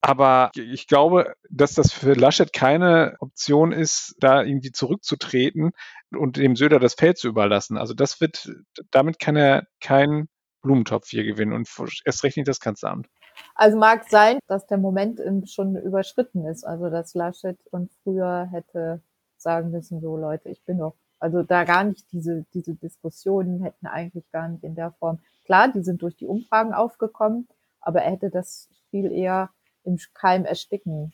Aber 0.00 0.52
ich 0.54 0.86
glaube, 0.86 1.34
dass 1.50 1.74
das 1.74 1.92
für 1.92 2.14
Laschet 2.14 2.52
keine 2.52 3.16
Option 3.18 3.72
ist, 3.72 4.14
da 4.20 4.42
irgendwie 4.42 4.70
zurückzutreten 4.70 5.72
und 6.12 6.36
dem 6.36 6.54
Söder 6.54 6.78
das 6.78 6.94
Feld 6.94 7.18
zu 7.18 7.28
überlassen. 7.28 7.76
Also 7.76 7.92
das 7.92 8.20
wird, 8.20 8.48
damit 8.90 9.18
kann 9.18 9.36
er 9.36 9.64
keinen 9.80 10.28
Blumentopf 10.62 11.08
hier 11.08 11.24
gewinnen 11.24 11.52
und 11.52 11.68
erst 12.04 12.24
recht 12.24 12.36
nicht 12.36 12.48
das 12.48 12.60
Kanzleramt. 12.60 13.08
Also 13.54 13.78
mag 13.78 14.08
sein, 14.08 14.38
dass 14.46 14.66
der 14.66 14.78
Moment 14.78 15.20
schon 15.50 15.76
überschritten 15.76 16.46
ist. 16.46 16.64
Also 16.64 16.90
dass 16.90 17.14
Laschet 17.14 17.58
und 17.70 17.92
früher 18.02 18.48
hätte 18.50 19.02
sagen 19.36 19.70
müssen, 19.70 20.00
so 20.00 20.16
Leute, 20.16 20.48
ich 20.48 20.64
bin 20.64 20.78
doch, 20.78 20.94
also 21.18 21.42
da 21.42 21.64
gar 21.64 21.84
nicht 21.84 22.10
diese, 22.12 22.44
diese 22.52 22.74
Diskussionen 22.74 23.62
hätten 23.62 23.86
eigentlich 23.86 24.30
gar 24.30 24.48
nicht 24.48 24.64
in 24.64 24.74
der 24.74 24.92
Form. 24.92 25.20
Klar, 25.44 25.72
die 25.72 25.82
sind 25.82 26.02
durch 26.02 26.16
die 26.16 26.26
Umfragen 26.26 26.72
aufgekommen, 26.72 27.48
aber 27.80 28.02
er 28.02 28.12
hätte 28.12 28.30
das 28.30 28.68
viel 28.90 29.12
eher 29.12 29.50
im 29.84 29.98
Keim 30.14 30.44
ersticken 30.44 31.12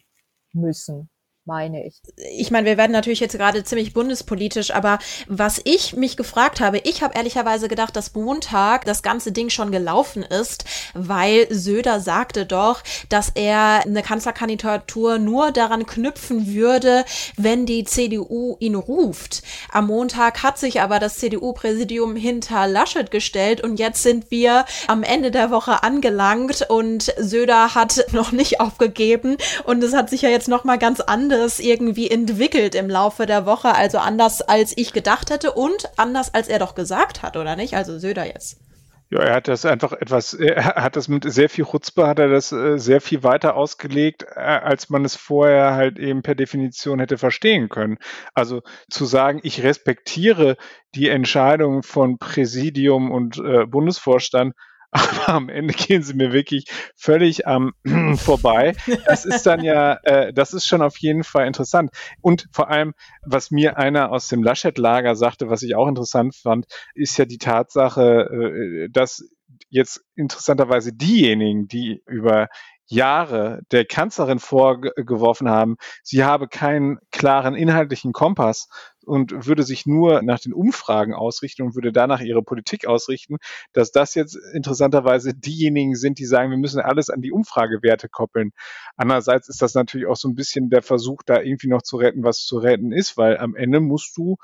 müssen 0.53 1.09
meine 1.45 1.85
ich. 1.85 2.01
Ich 2.39 2.51
meine, 2.53 2.67
wir 2.67 2.77
werden 2.77 2.93
natürlich 2.93 3.21
jetzt 3.21 3.37
gerade 3.37 3.65
ziemlich 3.65 3.93
bundespolitisch, 3.93 4.73
aber 4.73 4.99
was 5.27 5.61
ich 5.65 5.97
mich 5.97 6.17
gefragt 6.17 6.61
habe, 6.61 6.79
ich 6.79 7.03
habe 7.03 7.15
ehrlicherweise 7.17 7.69
gedacht, 7.69 7.97
dass 7.97 8.15
Montag 8.15 8.85
das 8.85 9.03
ganze 9.03 9.33
Ding 9.33 9.51
schon 9.51 9.73
gelaufen 9.73 10.23
ist, 10.23 10.65
weil 10.95 11.53
Söder 11.53 11.99
sagte 11.99 12.47
doch, 12.47 12.83
dass 13.09 13.31
er 13.35 13.83
eine 13.85 14.03
Kanzlerkandidatur 14.03 15.19
nur 15.19 15.51
daran 15.51 15.85
knüpfen 15.85 16.55
würde, 16.55 17.05
wenn 17.37 17.67
die 17.67 17.85
CDU 17.85 18.57
ihn 18.61 18.77
ruft. 18.77 19.43
Am 19.71 19.89
Montag 19.89 20.45
hat 20.45 20.59
sich 20.59 20.81
aber 20.81 21.01
das 21.01 21.17
CDU-Präsidium 21.17 22.15
hinter 22.15 22.69
Laschet 22.69 23.11
gestellt 23.11 23.63
und 23.63 23.81
jetzt 23.81 24.05
sind 24.05 24.31
wir 24.31 24.65
am 24.87 25.03
Ende 25.03 25.33
der 25.33 25.51
Woche 25.51 25.83
angelangt 25.83 26.67
und 26.69 27.13
Söder 27.19 27.75
hat 27.75 28.05
noch 28.13 28.31
nicht 28.31 28.61
aufgegeben 28.61 29.37
und 29.65 29.83
es 29.83 29.93
hat 29.93 30.09
sich 30.09 30.23
ja 30.23 30.29
jetzt 30.29 30.49
noch 30.49 30.63
mal 30.63 30.79
ganz 30.79 31.01
anders 31.01 31.32
anders 31.33 31.61
irgendwie 31.61 32.11
entwickelt 32.11 32.75
im 32.75 32.91
Laufe 32.91 33.25
der 33.25 33.47
Woche, 33.47 33.75
also 33.75 33.99
anders 33.99 34.43
als 34.43 34.77
ich 34.77 34.93
gedacht 34.93 35.31
hätte 35.31 35.53
und 35.53 35.89
anders 35.97 36.35
als 36.35 36.49
er 36.49 36.59
doch 36.59 36.75
gesagt 36.75 37.23
hat, 37.23 37.37
oder 37.37 37.57
nicht? 37.57 37.75
Also 37.75 37.99
Söder 37.99 38.27
jetzt. 38.27 38.61
Ja, 39.09 39.21
er 39.21 39.35
hat 39.37 39.49
das 39.49 39.65
einfach 39.65 39.93
etwas, 39.93 40.33
er 40.35 40.75
hat 40.75 40.97
das 40.97 41.09
mit 41.09 41.25
sehr 41.31 41.49
viel 41.49 41.65
Chutzpe, 41.65 42.07
hat 42.07 42.19
er 42.19 42.29
das 42.29 42.53
äh, 42.53 42.79
sehr 42.79 43.01
viel 43.01 43.23
weiter 43.23 43.57
ausgelegt, 43.57 44.25
äh, 44.35 44.41
als 44.41 44.91
man 44.91 45.05
es 45.05 45.17
vorher 45.17 45.75
halt 45.75 45.99
eben 45.99 46.23
per 46.23 46.35
Definition 46.35 46.99
hätte 46.99 47.19
verstehen 47.19 47.69
können. 47.69 47.99
Also 48.35 48.63
zu 48.91 49.05
sagen, 49.05 49.41
ich 49.43 49.63
respektiere 49.63 50.57
die 50.95 51.09
Entscheidung 51.09 51.83
von 51.83 52.19
Präsidium 52.19 53.11
und 53.11 53.39
äh, 53.39 53.67
Bundesvorstand, 53.67 54.55
aber 55.25 55.31
am 55.31 55.49
Ende 55.49 55.73
gehen 55.73 56.03
sie 56.03 56.13
mir 56.13 56.33
wirklich 56.33 56.67
völlig 56.97 57.47
am 57.47 57.73
ähm, 57.85 58.17
vorbei. 58.19 58.75
Das 59.07 59.25
ist 59.25 59.47
dann 59.47 59.65
ja, 59.65 59.95
äh, 60.03 60.33
das 60.35 60.53
ist 60.53 60.67
schon 60.67 60.83
auf 60.83 60.99
jeden 60.99 61.25
Fall 61.25 61.47
interessant. 61.47 61.91
Und 62.21 62.47
vor 62.53 62.69
allem, 62.69 62.93
was 63.25 63.51
mir 63.51 63.79
einer 63.79 64.13
aus 64.13 64.29
dem 64.29 64.43
Laschet-Lager 64.43 65.17
sagte, 65.17 65.49
was 65.49 65.63
ich 65.63 65.75
auch 65.75 65.89
interessant 65.89 66.37
fand, 66.37 66.67
ist 66.95 67.17
ja 67.17 67.25
die 67.25 67.39
Tatsache, 67.39 68.29
äh, 68.31 68.89
dass 68.91 69.25
jetzt 69.71 70.05
interessanterweise 70.15 70.93
diejenigen, 70.93 71.69
die 71.69 72.03
über 72.07 72.49
Jahre 72.87 73.63
der 73.71 73.87
Kanzlerin 73.87 74.39
vorgeworfen 74.39 75.49
haben, 75.49 75.77
sie 76.03 76.25
habe 76.25 76.49
keinen 76.49 76.99
klaren 77.11 77.55
inhaltlichen 77.55 78.13
Kompass 78.13 78.69
und 79.05 79.47
würde 79.47 79.63
sich 79.63 79.87
nur 79.87 80.23
nach 80.23 80.41
den 80.41 80.53
Umfragen 80.53 81.15
ausrichten 81.15 81.63
und 81.63 81.75
würde 81.75 81.93
danach 81.93 82.21
ihre 82.21 82.43
Politik 82.43 82.87
ausrichten, 82.87 83.37
dass 83.73 83.93
das 83.93 84.15
jetzt 84.15 84.37
interessanterweise 84.53 85.35
diejenigen 85.35 85.95
sind, 85.95 86.19
die 86.19 86.27
sagen, 86.27 86.51
wir 86.51 86.59
müssen 86.59 86.81
alles 86.81 87.11
an 87.11 87.21
die 87.21 87.33
Umfragewerte 87.33 88.09
koppeln. 88.09 88.53
Andererseits 88.97 89.49
ist 89.49 89.63
das 89.63 89.75
natürlich 89.75 90.07
auch 90.07 90.17
so 90.17 90.29
ein 90.29 90.35
bisschen 90.35 90.71
der 90.71 90.83
Versuch, 90.83 91.23
da 91.25 91.41
irgendwie 91.41 91.69
noch 91.69 91.83
zu 91.83 91.97
retten, 91.97 92.25
was 92.25 92.39
zu 92.39 92.59
retten 92.59 92.93
ist, 92.93 93.17
weil 93.17 93.39
am 93.39 93.57
Ende 93.57 93.81
musst 93.81 94.17
du 94.17 94.37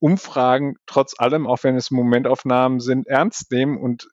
Umfragen 0.00 0.76
trotz 0.86 1.14
allem, 1.18 1.46
auch 1.46 1.62
wenn 1.62 1.76
es 1.76 1.90
Momentaufnahmen 1.90 2.80
sind, 2.80 3.06
ernst 3.06 3.50
nehmen 3.52 3.76
und 3.76 4.08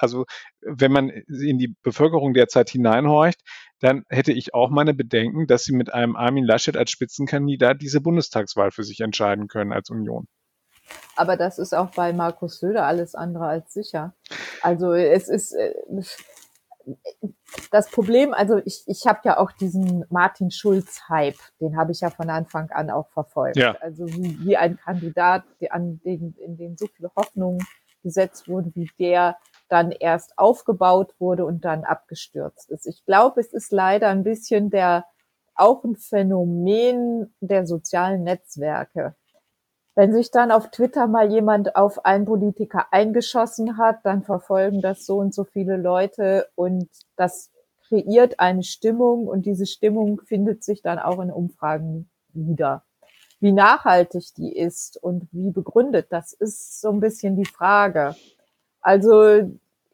also 0.00 0.24
wenn 0.60 0.92
man 0.92 1.08
in 1.10 1.58
die 1.58 1.74
Bevölkerung 1.82 2.34
derzeit 2.34 2.70
hineinhorcht, 2.70 3.40
dann 3.80 4.04
hätte 4.08 4.32
ich 4.32 4.54
auch 4.54 4.70
meine 4.70 4.94
Bedenken, 4.94 5.46
dass 5.46 5.64
sie 5.64 5.74
mit 5.74 5.92
einem 5.92 6.16
Armin 6.16 6.44
Laschet 6.44 6.76
als 6.76 6.90
Spitzenkandidat 6.90 7.80
diese 7.80 8.00
Bundestagswahl 8.00 8.70
für 8.70 8.82
sich 8.82 9.00
entscheiden 9.00 9.48
können 9.48 9.72
als 9.72 9.90
Union. 9.90 10.26
Aber 11.16 11.36
das 11.36 11.58
ist 11.58 11.74
auch 11.74 11.90
bei 11.92 12.12
Markus 12.12 12.58
Söder 12.58 12.86
alles 12.86 13.14
andere 13.14 13.46
als 13.46 13.72
sicher. 13.72 14.14
Also 14.62 14.92
es 14.92 15.28
ist 15.28 15.52
äh, 15.52 15.74
das 17.70 17.90
Problem, 17.90 18.32
also 18.34 18.60
ich, 18.64 18.84
ich 18.86 19.06
habe 19.06 19.20
ja 19.24 19.38
auch 19.38 19.52
diesen 19.52 20.04
Martin 20.10 20.50
Schulz-Hype, 20.50 21.38
den 21.60 21.76
habe 21.76 21.92
ich 21.92 22.00
ja 22.00 22.10
von 22.10 22.30
Anfang 22.30 22.70
an 22.70 22.90
auch 22.90 23.08
verfolgt. 23.10 23.56
Ja. 23.56 23.76
Also 23.80 24.06
wie, 24.08 24.38
wie 24.44 24.56
ein 24.56 24.76
Kandidat, 24.76 25.44
an 25.70 26.00
den, 26.04 26.34
in 26.38 26.56
den 26.56 26.76
so 26.76 26.86
viele 26.86 27.10
Hoffnungen 27.16 27.60
gesetzt 28.02 28.48
wurden, 28.48 28.72
wie 28.74 28.90
der 28.98 29.36
dann 29.70 29.92
erst 29.92 30.38
aufgebaut 30.38 31.14
wurde 31.18 31.44
und 31.44 31.64
dann 31.64 31.84
abgestürzt 31.84 32.70
ist. 32.70 32.86
Ich 32.86 33.04
glaube, 33.04 33.40
es 33.40 33.52
ist 33.52 33.72
leider 33.72 34.08
ein 34.08 34.24
bisschen 34.24 34.70
der 34.70 35.06
auch 35.54 35.84
ein 35.84 35.96
Phänomen 35.96 37.34
der 37.40 37.66
sozialen 37.66 38.24
Netzwerke. 38.24 39.14
Wenn 39.94 40.12
sich 40.12 40.30
dann 40.30 40.50
auf 40.50 40.70
Twitter 40.70 41.06
mal 41.06 41.30
jemand 41.30 41.76
auf 41.76 42.04
einen 42.04 42.24
Politiker 42.24 42.86
eingeschossen 42.92 43.76
hat, 43.76 43.98
dann 44.04 44.22
verfolgen 44.22 44.80
das 44.80 45.04
so 45.04 45.18
und 45.18 45.34
so 45.34 45.44
viele 45.44 45.76
Leute 45.76 46.48
und 46.54 46.88
das 47.16 47.50
kreiert 47.86 48.38
eine 48.38 48.62
Stimmung 48.62 49.26
und 49.26 49.44
diese 49.46 49.66
Stimmung 49.66 50.20
findet 50.24 50.64
sich 50.64 50.80
dann 50.80 50.98
auch 50.98 51.20
in 51.20 51.30
Umfragen 51.30 52.08
wieder. 52.32 52.84
Wie 53.40 53.52
nachhaltig 53.52 54.34
die 54.36 54.56
ist 54.56 54.96
und 55.02 55.28
wie 55.32 55.50
begründet, 55.50 56.06
das 56.10 56.32
ist 56.32 56.80
so 56.80 56.90
ein 56.90 57.00
bisschen 57.00 57.36
die 57.36 57.46
Frage. 57.46 58.14
Also 58.80 59.50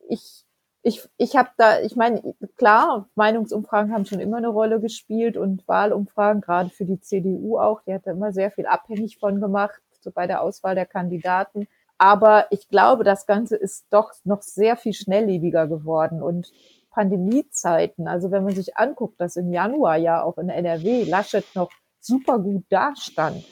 ich 0.09 0.47
ich, 0.87 1.03
ich 1.17 1.35
habe 1.35 1.49
da, 1.57 1.81
ich 1.81 1.97
meine, 1.97 2.23
klar, 2.57 3.09
Meinungsumfragen 3.17 3.93
haben 3.93 4.07
schon 4.07 4.21
immer 4.21 4.37
eine 4.37 4.47
Rolle 4.47 4.81
gespielt 4.81 5.37
und 5.37 5.67
Wahlumfragen, 5.67 6.41
gerade 6.41 6.71
für 6.71 6.85
die 6.85 7.01
CDU 7.01 7.59
auch, 7.59 7.83
die 7.83 7.93
hat 7.93 8.07
da 8.07 8.13
immer 8.13 8.31
sehr 8.33 8.53
viel 8.53 8.67
abhängig 8.67 9.19
von 9.19 9.41
gemacht, 9.41 9.83
so 10.01 10.13
bei 10.13 10.29
der 10.29 10.43
Auswahl 10.43 10.77
der 10.77 10.87
Kandidaten. 10.87 11.67
Aber 11.99 12.47
ich 12.51 12.69
glaube, 12.69 13.03
das 13.03 13.27
Ganze 13.27 13.57
ist 13.57 13.87
doch 13.91 14.13
noch 14.23 14.43
sehr 14.43 14.77
viel 14.77 14.93
schnelllebiger 14.93 15.67
geworden 15.67 16.23
und 16.23 16.53
Pandemiezeiten, 16.91 18.07
also 18.07 18.31
wenn 18.31 18.45
man 18.45 18.55
sich 18.55 18.77
anguckt, 18.77 19.21
dass 19.21 19.35
im 19.35 19.53
Januar 19.53 19.97
ja 19.97 20.23
auch 20.23 20.39
in 20.39 20.51
NRW 20.51 21.03
Laschet 21.03 21.45
noch 21.57 21.73
super 21.99 22.39
gut 22.39 22.65
dastand, 22.69 23.45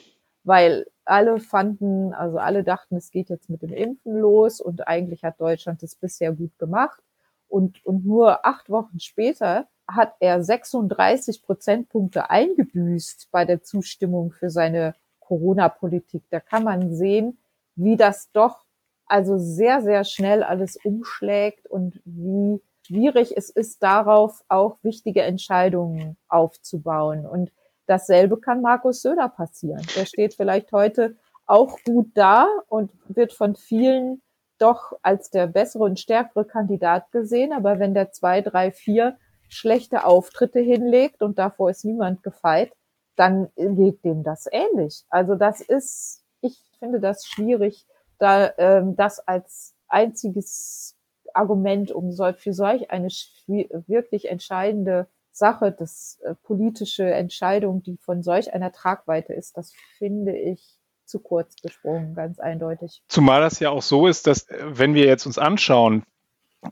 weil 0.45 0.87
alle 1.05 1.41
fanden, 1.41 2.13
also 2.15 2.39
alle 2.39 2.65
dachten, 2.65 2.97
es 2.97 3.11
geht 3.11 3.29
jetzt 3.29 3.51
mit 3.51 3.63
dem 3.63 3.73
Impfen 3.73 4.19
los 4.19 4.61
und 4.61 4.87
eigentlich 4.89 5.25
hat 5.25 5.41
Deutschland 5.41 5.83
das 5.83 5.95
bisher 5.95 6.33
gut 6.33 6.59
gemacht. 6.59 7.03
Und, 7.49 7.85
und 7.85 8.05
nur 8.05 8.45
acht 8.47 8.71
Wochen 8.71 8.99
später 9.01 9.69
hat 9.87 10.15
er 10.21 10.43
36 10.43 11.43
Prozentpunkte 11.43 12.31
eingebüßt 12.31 13.29
bei 13.31 13.45
der 13.45 13.63
Zustimmung 13.63 14.33
für 14.33 14.51
seine 14.51 14.95
Corona-Politik. 15.21 16.25
Da 16.31 16.41
kann 16.41 16.65
man 16.65 16.95
sehen, 16.95 17.39
wie 17.77 17.97
das 17.97 18.31
doch 18.33 18.65
also 19.07 19.37
sehr, 19.39 19.83
sehr 19.83 20.05
schnell 20.05 20.43
alles 20.43 20.77
umschlägt 20.83 21.67
und 21.67 22.01
wie 22.05 22.61
schwierig 22.87 23.37
es 23.37 23.51
ist, 23.51 23.83
darauf 23.83 24.43
auch 24.49 24.79
wichtige 24.83 25.23
Entscheidungen 25.23 26.17
aufzubauen. 26.29 27.27
Und 27.27 27.53
dasselbe 27.87 28.39
kann 28.39 28.61
Markus 28.61 29.03
Söder 29.03 29.29
passieren. 29.29 29.83
Der 29.97 30.07
steht 30.07 30.35
vielleicht 30.35 30.73
heute 30.73 31.17
auch 31.47 31.79
gut 31.85 32.11
da 32.15 32.49
und 32.69 32.91
wird 33.09 33.33
von 33.33 33.55
vielen 33.55 34.23
doch 34.59 34.93
als 35.03 35.31
der 35.31 35.47
bessere 35.47 35.85
und 35.85 36.01
stärkere 36.01 36.45
Kandidat 36.45 37.11
gesehen. 37.13 37.53
Aber 37.53 37.79
wenn 37.79 37.95
der 37.95 38.13
zwei, 38.13 38.41
drei, 38.41 38.71
vier 38.71 39.19
schlechte 39.49 40.05
Auftritte 40.05 40.61
hinlegt 40.61 41.23
und 41.23 41.39
davor 41.39 41.71
ist 41.71 41.85
niemand 41.85 42.23
gefeit, 42.23 42.73
dann 43.17 43.49
geht 43.57 44.05
dem 44.05 44.23
das 44.23 44.47
ähnlich. 44.51 45.05
Also 45.09 45.35
das 45.35 45.61
ist, 45.61 46.25
ich 46.41 46.59
finde 46.79 47.01
das 47.01 47.27
schwierig, 47.27 47.87
da 48.19 48.53
ähm, 48.59 48.97
das 48.97 49.21
als 49.21 49.75
einziges 49.89 50.97
Argument 51.33 51.93
um 51.93 52.13
so, 52.13 52.33
für 52.33 52.53
solch 52.53 52.91
eine 52.91 53.09
wirklich 53.47 54.29
entscheidende 54.29 55.09
Sache, 55.35 55.73
das 55.73 56.21
äh, 56.25 56.35
politische 56.35 57.05
Entscheidung, 57.05 57.83
die 57.83 57.97
von 57.97 58.23
solch 58.23 58.55
einer 58.55 58.73
Tragweite 58.73 59.33
ist, 59.33 59.57
das 59.57 59.73
finde 59.99 60.37
ich 60.37 60.79
zu 61.05 61.19
kurz 61.19 61.57
gesprungen, 61.57 62.15
ganz 62.15 62.39
eindeutig. 62.39 63.03
Zumal 63.09 63.41
das 63.41 63.61
ja 63.61 63.71
auch 63.71 63.83
so 63.83 64.07
ist, 64.07 64.27
dass 64.27 64.49
äh, 64.49 64.65
wenn 64.65 64.95
wir 64.95 65.07
jetzt 65.07 65.27
uns 65.27 65.39
anschauen, 65.39 66.05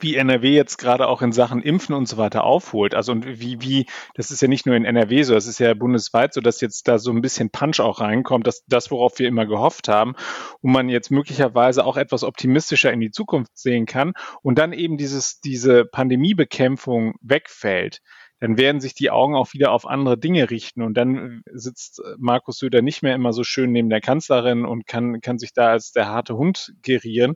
wie 0.01 0.16
NRW 0.16 0.55
jetzt 0.55 0.79
gerade 0.79 1.07
auch 1.07 1.22
in 1.22 1.33
Sachen 1.33 1.61
Impfen 1.62 1.94
und 1.94 2.07
so 2.07 2.16
weiter 2.16 2.44
aufholt. 2.44 2.94
Also 2.94 3.12
und 3.12 3.27
wie, 3.27 3.61
wie, 3.61 3.87
das 4.14 4.31
ist 4.31 4.40
ja 4.40 4.48
nicht 4.48 4.64
nur 4.64 4.75
in 4.75 4.85
NRW 4.85 5.22
so, 5.22 5.35
das 5.35 5.46
ist 5.46 5.59
ja 5.59 5.75
bundesweit 5.75 6.33
so, 6.33 6.40
dass 6.40 6.61
jetzt 6.61 6.88
da 6.88 6.98
so 6.98 7.11
ein 7.11 7.20
bisschen 7.20 7.51
Punch 7.51 7.81
auch 7.81 8.01
reinkommt, 8.01 8.46
dass 8.46 8.64
das, 8.66 8.90
worauf 8.90 9.18
wir 9.18 9.29
immer 9.29 9.44
gehofft 9.44 9.88
haben, 9.88 10.14
und 10.61 10.72
man 10.72 10.88
jetzt 10.88 11.11
möglicherweise 11.11 11.85
auch 11.85 11.96
etwas 11.96 12.25
optimistischer 12.25 12.92
in 12.92 13.01
die 13.01 13.11
Zukunft 13.11 13.59
sehen 13.59 13.87
kann 13.87 14.12
und 14.42 14.59
dann 14.59 14.72
eben 14.72 14.96
dieses, 14.96 15.40
diese 15.40 15.85
Pandemiebekämpfung 15.85 17.14
wegfällt 17.20 18.01
dann 18.42 18.59
werden 18.59 18.81
sich 18.81 18.92
die 18.92 19.12
Augen 19.12 19.37
auch 19.37 19.52
wieder 19.52 19.70
auf 19.70 19.87
andere 19.87 20.18
Dinge 20.18 20.50
richten. 20.50 20.83
Und 20.83 20.94
dann 20.94 21.44
sitzt 21.52 22.02
Markus 22.18 22.59
Söder 22.59 22.83
nicht 22.83 23.00
mehr 23.00 23.14
immer 23.14 23.33
so 23.33 23.44
schön 23.44 23.70
neben 23.70 23.88
der 23.88 24.00
Kanzlerin 24.00 24.64
und 24.64 24.85
kann, 24.88 25.20
kann 25.20 25.38
sich 25.38 25.52
da 25.52 25.68
als 25.68 25.92
der 25.92 26.09
harte 26.09 26.37
Hund 26.37 26.74
gerieren. 26.83 27.35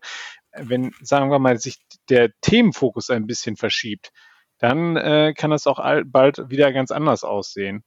Wenn, 0.50 0.90
sagen 1.00 1.30
wir 1.30 1.38
mal, 1.38 1.60
sich 1.60 1.76
der 2.08 2.32
Themenfokus 2.40 3.10
ein 3.10 3.28
bisschen 3.28 3.54
verschiebt, 3.54 4.10
dann 4.58 4.96
äh, 4.96 5.32
kann 5.32 5.52
das 5.52 5.68
auch 5.68 5.78
bald 6.06 6.50
wieder 6.50 6.72
ganz 6.72 6.90
anders 6.90 7.22
aussehen. 7.22 7.84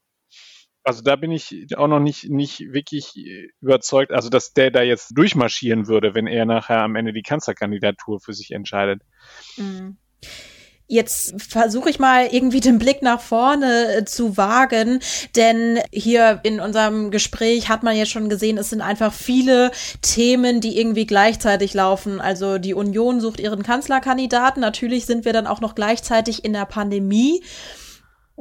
Also 0.83 1.01
da 1.01 1.17
bin 1.17 1.33
ich 1.33 1.75
auch 1.75 1.89
noch 1.89 1.99
nicht, 1.99 2.29
nicht 2.29 2.71
wirklich 2.71 3.17
überzeugt, 3.59 4.13
also 4.13 4.29
dass 4.29 4.53
der 4.53 4.71
da 4.71 4.81
jetzt 4.81 5.09
durchmarschieren 5.17 5.87
würde, 5.87 6.15
wenn 6.15 6.25
er 6.25 6.45
nachher 6.45 6.83
am 6.83 6.95
Ende 6.95 7.11
die 7.11 7.23
Kanzlerkandidatur 7.23 8.21
für 8.21 8.31
sich 8.31 8.51
entscheidet. 8.51 9.01
Mhm. 9.57 9.97
Jetzt 10.91 11.35
versuche 11.39 11.91
ich 11.91 11.99
mal 11.99 12.29
irgendwie 12.31 12.61
den 12.61 12.79
Blick 12.79 13.03
nach 13.03 13.21
vorne 13.21 13.97
äh, 13.97 14.05
zu 14.05 14.37
wagen, 14.37 15.01
denn 15.35 15.79
hier 15.91 16.39
in 16.41 16.59
unserem 16.59 17.11
Gespräch 17.11 17.69
hat 17.69 17.83
man 17.83 17.95
jetzt 17.95 18.09
schon 18.09 18.27
gesehen, 18.27 18.57
es 18.57 18.71
sind 18.71 18.81
einfach 18.81 19.13
viele 19.13 19.69
Themen, 20.01 20.61
die 20.61 20.79
irgendwie 20.79 21.05
gleichzeitig 21.05 21.75
laufen. 21.75 22.19
Also 22.19 22.57
die 22.57 22.73
Union 22.73 23.21
sucht 23.21 23.39
ihren 23.39 23.61
Kanzlerkandidaten. 23.61 24.61
Natürlich 24.61 25.05
sind 25.05 25.25
wir 25.25 25.33
dann 25.33 25.45
auch 25.45 25.61
noch 25.61 25.75
gleichzeitig 25.75 26.43
in 26.43 26.53
der 26.53 26.65
Pandemie. 26.65 27.43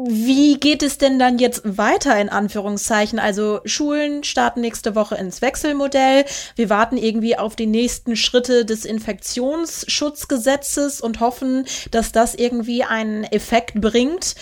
Wie 0.00 0.60
geht 0.60 0.84
es 0.84 0.98
denn 0.98 1.18
dann 1.18 1.40
jetzt 1.40 1.76
weiter 1.76 2.20
in 2.20 2.28
Anführungszeichen? 2.28 3.18
Also 3.18 3.58
Schulen 3.64 4.22
starten 4.22 4.60
nächste 4.60 4.94
Woche 4.94 5.16
ins 5.16 5.42
Wechselmodell. 5.42 6.24
Wir 6.54 6.70
warten 6.70 6.96
irgendwie 6.96 7.36
auf 7.36 7.56
die 7.56 7.66
nächsten 7.66 8.14
Schritte 8.14 8.64
des 8.64 8.84
Infektionsschutzgesetzes 8.84 11.00
und 11.00 11.18
hoffen, 11.18 11.64
dass 11.90 12.12
das 12.12 12.36
irgendwie 12.36 12.84
einen 12.84 13.24
Effekt 13.24 13.80
bringt. 13.80 14.36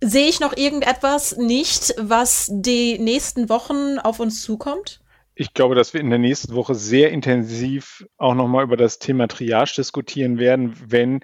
Sehe 0.00 0.26
ich 0.26 0.40
noch 0.40 0.56
irgendetwas 0.56 1.36
nicht, 1.36 1.94
was 1.96 2.50
die 2.52 2.98
nächsten 2.98 3.48
Wochen 3.48 4.00
auf 4.00 4.18
uns 4.18 4.42
zukommt? 4.42 5.00
Ich 5.36 5.54
glaube, 5.54 5.76
dass 5.76 5.94
wir 5.94 6.00
in 6.00 6.10
der 6.10 6.18
nächsten 6.18 6.56
Woche 6.56 6.74
sehr 6.74 7.12
intensiv 7.12 8.04
auch 8.16 8.34
nochmal 8.34 8.64
über 8.64 8.76
das 8.76 8.98
Thema 8.98 9.28
Triage 9.28 9.74
diskutieren 9.76 10.38
werden, 10.38 10.74
wenn 10.88 11.20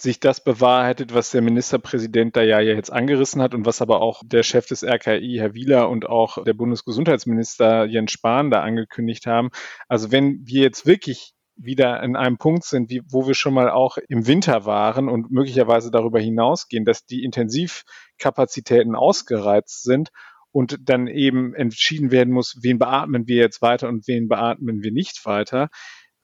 sich 0.00 0.18
das 0.20 0.42
bewahrheitet, 0.42 1.14
was 1.14 1.30
der 1.30 1.42
Ministerpräsident 1.42 2.36
da 2.36 2.42
ja 2.42 2.60
jetzt 2.60 2.92
angerissen 2.92 3.40
hat 3.40 3.54
und 3.54 3.64
was 3.64 3.80
aber 3.80 4.00
auch 4.00 4.22
der 4.24 4.42
Chef 4.42 4.66
des 4.66 4.82
RKI, 4.82 5.36
Herr 5.38 5.54
Wieler, 5.54 5.88
und 5.88 6.06
auch 6.06 6.42
der 6.42 6.54
Bundesgesundheitsminister 6.54 7.84
Jens 7.84 8.12
Spahn 8.12 8.50
da 8.50 8.62
angekündigt 8.62 9.26
haben. 9.26 9.50
Also 9.88 10.10
wenn 10.10 10.40
wir 10.44 10.62
jetzt 10.62 10.86
wirklich 10.86 11.34
wieder 11.56 12.02
in 12.02 12.16
einem 12.16 12.38
Punkt 12.38 12.64
sind, 12.64 12.90
wie, 12.90 13.02
wo 13.08 13.26
wir 13.26 13.34
schon 13.34 13.54
mal 13.54 13.70
auch 13.70 13.96
im 14.08 14.26
Winter 14.26 14.64
waren 14.64 15.08
und 15.08 15.30
möglicherweise 15.30 15.90
darüber 15.90 16.20
hinausgehen, 16.20 16.84
dass 16.84 17.06
die 17.06 17.22
Intensivkapazitäten 17.22 18.96
ausgereizt 18.96 19.84
sind 19.84 20.10
und 20.50 20.76
dann 20.88 21.06
eben 21.06 21.54
entschieden 21.54 22.10
werden 22.10 22.32
muss, 22.32 22.58
wen 22.62 22.78
beatmen 22.78 23.28
wir 23.28 23.36
jetzt 23.36 23.62
weiter 23.62 23.88
und 23.88 24.08
wen 24.08 24.28
beatmen 24.28 24.82
wir 24.82 24.92
nicht 24.92 25.24
weiter, 25.24 25.68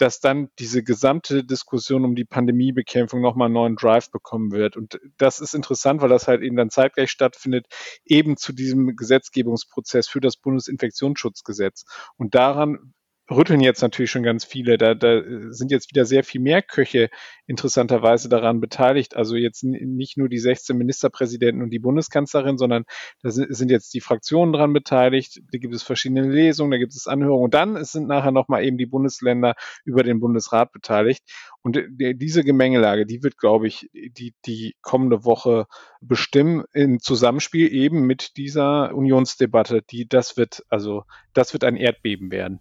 dass 0.00 0.20
dann 0.20 0.48
diese 0.58 0.82
gesamte 0.82 1.44
Diskussion 1.44 2.04
um 2.04 2.14
die 2.14 2.24
Pandemiebekämpfung 2.24 3.20
nochmal 3.20 3.46
einen 3.46 3.54
neuen 3.54 3.76
Drive 3.76 4.10
bekommen 4.10 4.50
wird. 4.50 4.76
Und 4.76 4.98
das 5.18 5.40
ist 5.40 5.54
interessant, 5.54 6.00
weil 6.00 6.08
das 6.08 6.26
halt 6.26 6.42
eben 6.42 6.56
dann 6.56 6.70
zeitgleich 6.70 7.10
stattfindet, 7.10 7.66
eben 8.04 8.36
zu 8.36 8.52
diesem 8.52 8.96
Gesetzgebungsprozess 8.96 10.08
für 10.08 10.20
das 10.20 10.36
Bundesinfektionsschutzgesetz. 10.36 11.84
Und 12.16 12.34
daran 12.34 12.94
rütteln 13.30 13.60
jetzt 13.60 13.80
natürlich 13.82 14.10
schon 14.10 14.22
ganz 14.22 14.44
viele. 14.44 14.76
Da, 14.76 14.94
da 14.94 15.22
sind 15.50 15.70
jetzt 15.70 15.90
wieder 15.90 16.04
sehr 16.04 16.24
viel 16.24 16.40
mehr 16.40 16.62
Köche 16.62 17.10
interessanterweise 17.46 18.28
daran 18.28 18.60
beteiligt. 18.60 19.16
Also 19.16 19.36
jetzt 19.36 19.62
nicht 19.64 20.16
nur 20.16 20.28
die 20.28 20.38
16 20.38 20.76
Ministerpräsidenten 20.76 21.62
und 21.62 21.70
die 21.70 21.78
Bundeskanzlerin, 21.78 22.58
sondern 22.58 22.84
da 23.22 23.30
sind 23.30 23.70
jetzt 23.70 23.94
die 23.94 24.00
Fraktionen 24.00 24.52
dran 24.52 24.72
beteiligt. 24.72 25.40
Da 25.52 25.58
gibt 25.58 25.74
es 25.74 25.82
verschiedene 25.82 26.28
Lesungen, 26.28 26.70
da 26.70 26.78
gibt 26.78 26.94
es 26.94 27.06
Anhörungen. 27.06 27.44
Und 27.44 27.54
dann 27.54 27.82
sind 27.84 28.08
nachher 28.08 28.32
nochmal 28.32 28.64
eben 28.64 28.78
die 28.78 28.86
Bundesländer 28.86 29.54
über 29.84 30.02
den 30.02 30.20
Bundesrat 30.20 30.72
beteiligt. 30.72 31.24
Und 31.62 31.78
diese 31.90 32.42
Gemengelage, 32.42 33.06
die 33.06 33.22
wird, 33.22 33.36
glaube 33.36 33.66
ich, 33.66 33.90
die, 33.92 34.34
die 34.46 34.74
kommende 34.80 35.24
Woche 35.24 35.66
bestimmen 36.00 36.64
im 36.72 37.00
Zusammenspiel 37.00 37.72
eben 37.72 38.06
mit 38.06 38.36
dieser 38.36 38.94
Unionsdebatte, 38.94 39.82
die 39.82 40.08
das 40.08 40.36
wird, 40.36 40.64
also 40.68 41.04
das 41.34 41.52
wird 41.52 41.64
ein 41.64 41.76
Erdbeben 41.76 42.30
werden. 42.30 42.60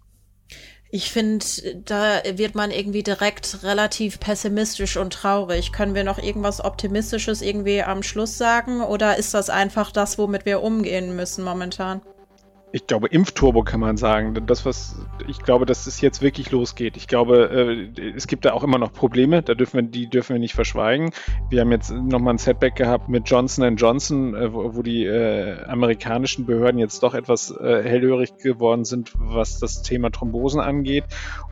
Ich 0.92 1.12
finde, 1.12 1.44
da 1.84 2.20
wird 2.34 2.56
man 2.56 2.72
irgendwie 2.72 3.04
direkt 3.04 3.62
relativ 3.62 4.18
pessimistisch 4.18 4.96
und 4.96 5.12
traurig. 5.12 5.70
Können 5.70 5.94
wir 5.94 6.02
noch 6.02 6.18
irgendwas 6.18 6.64
Optimistisches 6.64 7.42
irgendwie 7.42 7.82
am 7.82 8.02
Schluss 8.02 8.36
sagen 8.36 8.80
oder 8.80 9.16
ist 9.16 9.32
das 9.32 9.50
einfach 9.50 9.92
das, 9.92 10.18
womit 10.18 10.46
wir 10.46 10.62
umgehen 10.62 11.14
müssen 11.14 11.44
momentan? 11.44 12.02
Ich 12.72 12.86
glaube, 12.86 13.08
Impfturbo 13.08 13.62
kann 13.62 13.80
man 13.80 13.96
sagen. 13.96 14.34
Das, 14.46 14.64
was 14.64 14.96
ich 15.26 15.42
glaube, 15.42 15.66
dass 15.66 15.86
es 15.86 16.00
jetzt 16.00 16.22
wirklich 16.22 16.50
losgeht. 16.52 16.96
Ich 16.96 17.08
glaube, 17.08 17.90
äh, 17.96 18.10
es 18.14 18.26
gibt 18.26 18.44
da 18.44 18.52
auch 18.52 18.62
immer 18.62 18.78
noch 18.78 18.92
Probleme. 18.92 19.42
Da 19.42 19.54
dürfen 19.54 19.78
wir, 19.78 19.82
die 19.82 20.06
dürfen 20.08 20.34
wir 20.34 20.40
nicht 20.40 20.54
verschweigen. 20.54 21.10
Wir 21.48 21.62
haben 21.62 21.72
jetzt 21.72 21.90
nochmal 21.90 22.34
ein 22.34 22.38
Setback 22.38 22.76
gehabt 22.76 23.08
mit 23.08 23.28
Johnson 23.28 23.76
Johnson, 23.76 24.34
äh, 24.34 24.52
wo, 24.52 24.82
die 24.82 25.04
äh, 25.04 25.64
amerikanischen 25.64 26.46
Behörden 26.46 26.78
jetzt 26.78 27.02
doch 27.02 27.14
etwas 27.14 27.54
hellhörig 27.60 28.36
geworden 28.38 28.84
sind, 28.84 29.12
was 29.18 29.58
das 29.58 29.82
Thema 29.82 30.10
Thrombosen 30.10 30.60
angeht. 30.60 31.04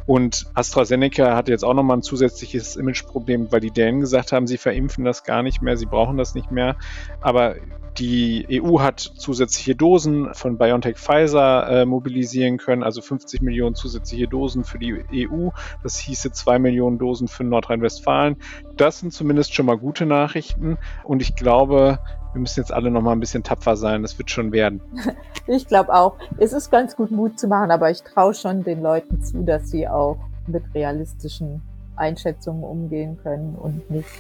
Und 0.07 0.47
AstraZeneca 0.55 1.37
hat 1.37 1.49
jetzt 1.49 1.65
auch 1.65 1.75
nochmal 1.75 1.99
ein 1.99 2.03
zusätzliches 2.03 2.77
Imageproblem, 2.77 3.53
weil 3.53 3.61
die 3.61 3.71
Dänen 3.71 4.01
gesagt 4.01 4.33
haben, 4.33 4.47
sie 4.47 4.57
verimpfen 4.57 5.05
das 5.05 5.25
gar 5.25 5.43
nicht 5.43 5.61
mehr, 5.61 5.77
sie 5.77 5.87
brauchen 5.87 6.17
das 6.17 6.35
nicht 6.35 6.51
mehr. 6.51 6.77
Aber 7.21 7.57
die 7.99 8.63
EU 8.63 8.81
hat 8.81 9.01
zusätzliche 9.01 9.75
Dosen 9.75 10.33
von 10.35 10.59
BioNTech 10.59 10.97
Pfizer 10.97 11.69
äh, 11.69 11.85
mobilisieren 11.85 12.59
können, 12.59 12.83
also 12.83 13.01
50 13.01 13.43
Millionen 13.43 13.75
zusätzliche 13.75 14.29
Dosen 14.29 14.65
für 14.65 14.79
die 14.79 15.05
EU. 15.13 15.51
Das 15.83 15.99
hieße 15.99 16.33
2 16.33 16.59
Millionen 16.59 16.99
Dosen 16.99 17.29
für 17.29 17.45
Nordrhein-Westfalen. 17.45 18.37
Das 18.77 19.01
sind 19.01 19.13
zumindest 19.13 19.55
schon 19.55 19.67
mal 19.67 19.77
gute 19.77 20.07
Nachrichten. 20.07 20.79
Und 21.05 21.23
ich 21.23 21.35
glaube, 21.35 21.99
wir 22.33 22.41
müssen 22.41 22.61
jetzt 22.61 22.73
alle 22.73 22.91
noch 22.91 23.03
mal 23.03 23.13
ein 23.13 23.21
bisschen 23.21 23.43
tapfer 23.43 23.77
sein. 23.77 24.03
Das 24.03 24.19
wird 24.19 24.31
schon 24.31 24.53
werden. 24.53 24.81
Ich 25.51 25.67
glaube 25.67 25.95
auch. 25.95 26.19
Es 26.37 26.53
ist 26.53 26.71
ganz 26.71 26.95
gut 26.95 27.11
Mut 27.11 27.41
zu 27.41 27.49
machen, 27.49 27.71
aber 27.71 27.91
ich 27.91 28.03
traue 28.03 28.35
schon 28.35 28.65
den 28.65 28.83
Leuten 28.83 29.23
zu, 29.23 29.45
dass 29.45 29.71
sie 29.71 29.89
auch 29.89 30.19
mit 30.47 30.63
realistischen 30.75 31.63
Einschätzungen 31.97 32.63
umgehen 32.65 33.19
können 33.23 33.55
und 33.55 33.91
nicht 33.91 34.11